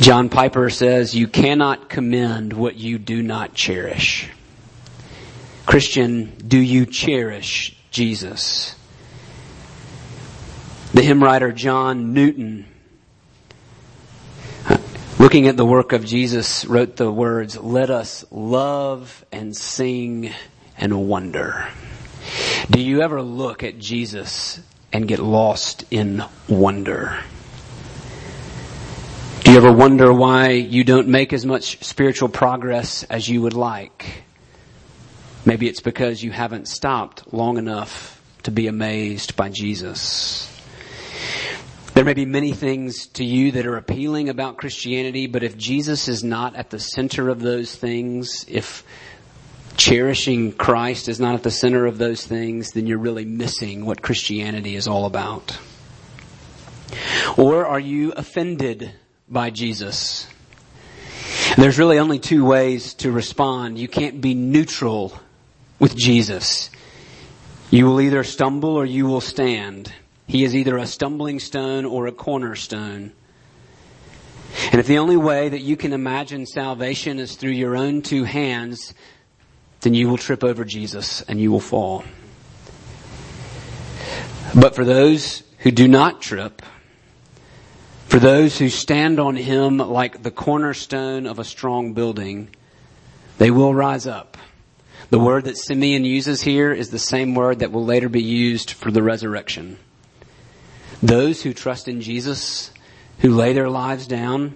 John 0.00 0.30
Piper 0.30 0.70
says, 0.70 1.14
you 1.14 1.28
cannot 1.28 1.90
commend 1.90 2.54
what 2.54 2.76
you 2.76 2.98
do 2.98 3.22
not 3.22 3.52
cherish. 3.52 4.30
Christian, 5.70 6.32
do 6.48 6.58
you 6.58 6.84
cherish 6.84 7.76
Jesus? 7.92 8.74
The 10.92 11.00
hymn 11.00 11.22
writer 11.22 11.52
John 11.52 12.12
Newton, 12.12 12.66
looking 15.20 15.46
at 15.46 15.56
the 15.56 15.64
work 15.64 15.92
of 15.92 16.04
Jesus, 16.04 16.64
wrote 16.64 16.96
the 16.96 17.08
words, 17.12 17.56
let 17.56 17.88
us 17.88 18.24
love 18.32 19.24
and 19.30 19.56
sing 19.56 20.32
and 20.76 21.08
wonder. 21.08 21.68
Do 22.68 22.80
you 22.80 23.02
ever 23.02 23.22
look 23.22 23.62
at 23.62 23.78
Jesus 23.78 24.58
and 24.92 25.06
get 25.06 25.20
lost 25.20 25.84
in 25.92 26.24
wonder? 26.48 27.16
Do 29.44 29.52
you 29.52 29.56
ever 29.56 29.70
wonder 29.70 30.12
why 30.12 30.50
you 30.50 30.82
don't 30.82 31.06
make 31.06 31.32
as 31.32 31.46
much 31.46 31.84
spiritual 31.84 32.28
progress 32.28 33.04
as 33.04 33.28
you 33.28 33.42
would 33.42 33.54
like? 33.54 34.24
Maybe 35.44 35.68
it's 35.68 35.80
because 35.80 36.22
you 36.22 36.30
haven't 36.30 36.68
stopped 36.68 37.32
long 37.32 37.56
enough 37.56 38.20
to 38.42 38.50
be 38.50 38.66
amazed 38.66 39.36
by 39.36 39.48
Jesus. 39.48 40.46
There 41.94 42.04
may 42.04 42.14
be 42.14 42.26
many 42.26 42.52
things 42.52 43.06
to 43.08 43.24
you 43.24 43.52
that 43.52 43.66
are 43.66 43.76
appealing 43.76 44.28
about 44.28 44.58
Christianity, 44.58 45.26
but 45.26 45.42
if 45.42 45.56
Jesus 45.56 46.08
is 46.08 46.22
not 46.22 46.56
at 46.56 46.70
the 46.70 46.78
center 46.78 47.28
of 47.28 47.40
those 47.40 47.74
things, 47.74 48.44
if 48.48 48.84
cherishing 49.76 50.52
Christ 50.52 51.08
is 51.08 51.18
not 51.18 51.34
at 51.34 51.42
the 51.42 51.50
center 51.50 51.86
of 51.86 51.98
those 51.98 52.24
things, 52.24 52.72
then 52.72 52.86
you're 52.86 52.98
really 52.98 53.24
missing 53.24 53.86
what 53.86 54.02
Christianity 54.02 54.76
is 54.76 54.86
all 54.86 55.06
about. 55.06 55.58
Or 57.38 57.66
are 57.66 57.80
you 57.80 58.12
offended 58.12 58.92
by 59.28 59.50
Jesus? 59.50 60.28
There's 61.56 61.78
really 61.78 61.98
only 61.98 62.18
two 62.18 62.44
ways 62.44 62.94
to 62.94 63.10
respond. 63.10 63.78
You 63.78 63.88
can't 63.88 64.20
be 64.20 64.34
neutral 64.34 65.18
with 65.80 65.96
Jesus. 65.96 66.70
You 67.70 67.86
will 67.86 68.00
either 68.00 68.22
stumble 68.22 68.76
or 68.76 68.84
you 68.84 69.06
will 69.06 69.20
stand. 69.20 69.92
He 70.28 70.44
is 70.44 70.54
either 70.54 70.76
a 70.76 70.86
stumbling 70.86 71.40
stone 71.40 71.84
or 71.84 72.06
a 72.06 72.12
cornerstone. 72.12 73.12
And 74.70 74.80
if 74.80 74.86
the 74.86 74.98
only 74.98 75.16
way 75.16 75.48
that 75.48 75.60
you 75.60 75.76
can 75.76 75.92
imagine 75.92 76.46
salvation 76.46 77.18
is 77.18 77.34
through 77.34 77.52
your 77.52 77.76
own 77.76 78.02
two 78.02 78.24
hands, 78.24 78.94
then 79.80 79.94
you 79.94 80.08
will 80.08 80.18
trip 80.18 80.44
over 80.44 80.64
Jesus 80.64 81.22
and 81.22 81.40
you 81.40 81.50
will 81.50 81.60
fall. 81.60 82.04
But 84.54 84.74
for 84.74 84.84
those 84.84 85.42
who 85.58 85.70
do 85.70 85.88
not 85.88 86.20
trip, 86.20 86.62
for 88.06 88.18
those 88.18 88.58
who 88.58 88.68
stand 88.68 89.20
on 89.20 89.36
Him 89.36 89.78
like 89.78 90.22
the 90.22 90.32
cornerstone 90.32 91.26
of 91.26 91.38
a 91.38 91.44
strong 91.44 91.92
building, 91.92 92.50
they 93.38 93.52
will 93.52 93.72
rise 93.72 94.06
up. 94.06 94.36
The 95.10 95.18
word 95.18 95.44
that 95.44 95.58
Simeon 95.58 96.04
uses 96.04 96.40
here 96.40 96.72
is 96.72 96.90
the 96.90 96.98
same 96.98 97.34
word 97.34 97.58
that 97.58 97.72
will 97.72 97.84
later 97.84 98.08
be 98.08 98.22
used 98.22 98.70
for 98.70 98.92
the 98.92 99.02
resurrection. 99.02 99.76
Those 101.02 101.42
who 101.42 101.52
trust 101.52 101.88
in 101.88 102.00
Jesus, 102.00 102.72
who 103.18 103.34
lay 103.34 103.52
their 103.52 103.68
lives 103.68 104.06
down, 104.06 104.54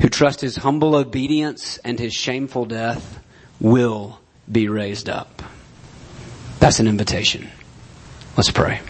who 0.00 0.08
trust 0.08 0.40
His 0.40 0.56
humble 0.56 0.94
obedience 0.94 1.78
and 1.78 1.98
His 1.98 2.14
shameful 2.14 2.64
death 2.64 3.18
will 3.58 4.20
be 4.50 4.68
raised 4.68 5.08
up. 5.08 5.42
That's 6.60 6.78
an 6.78 6.86
invitation. 6.86 7.48
Let's 8.36 8.52
pray. 8.52 8.80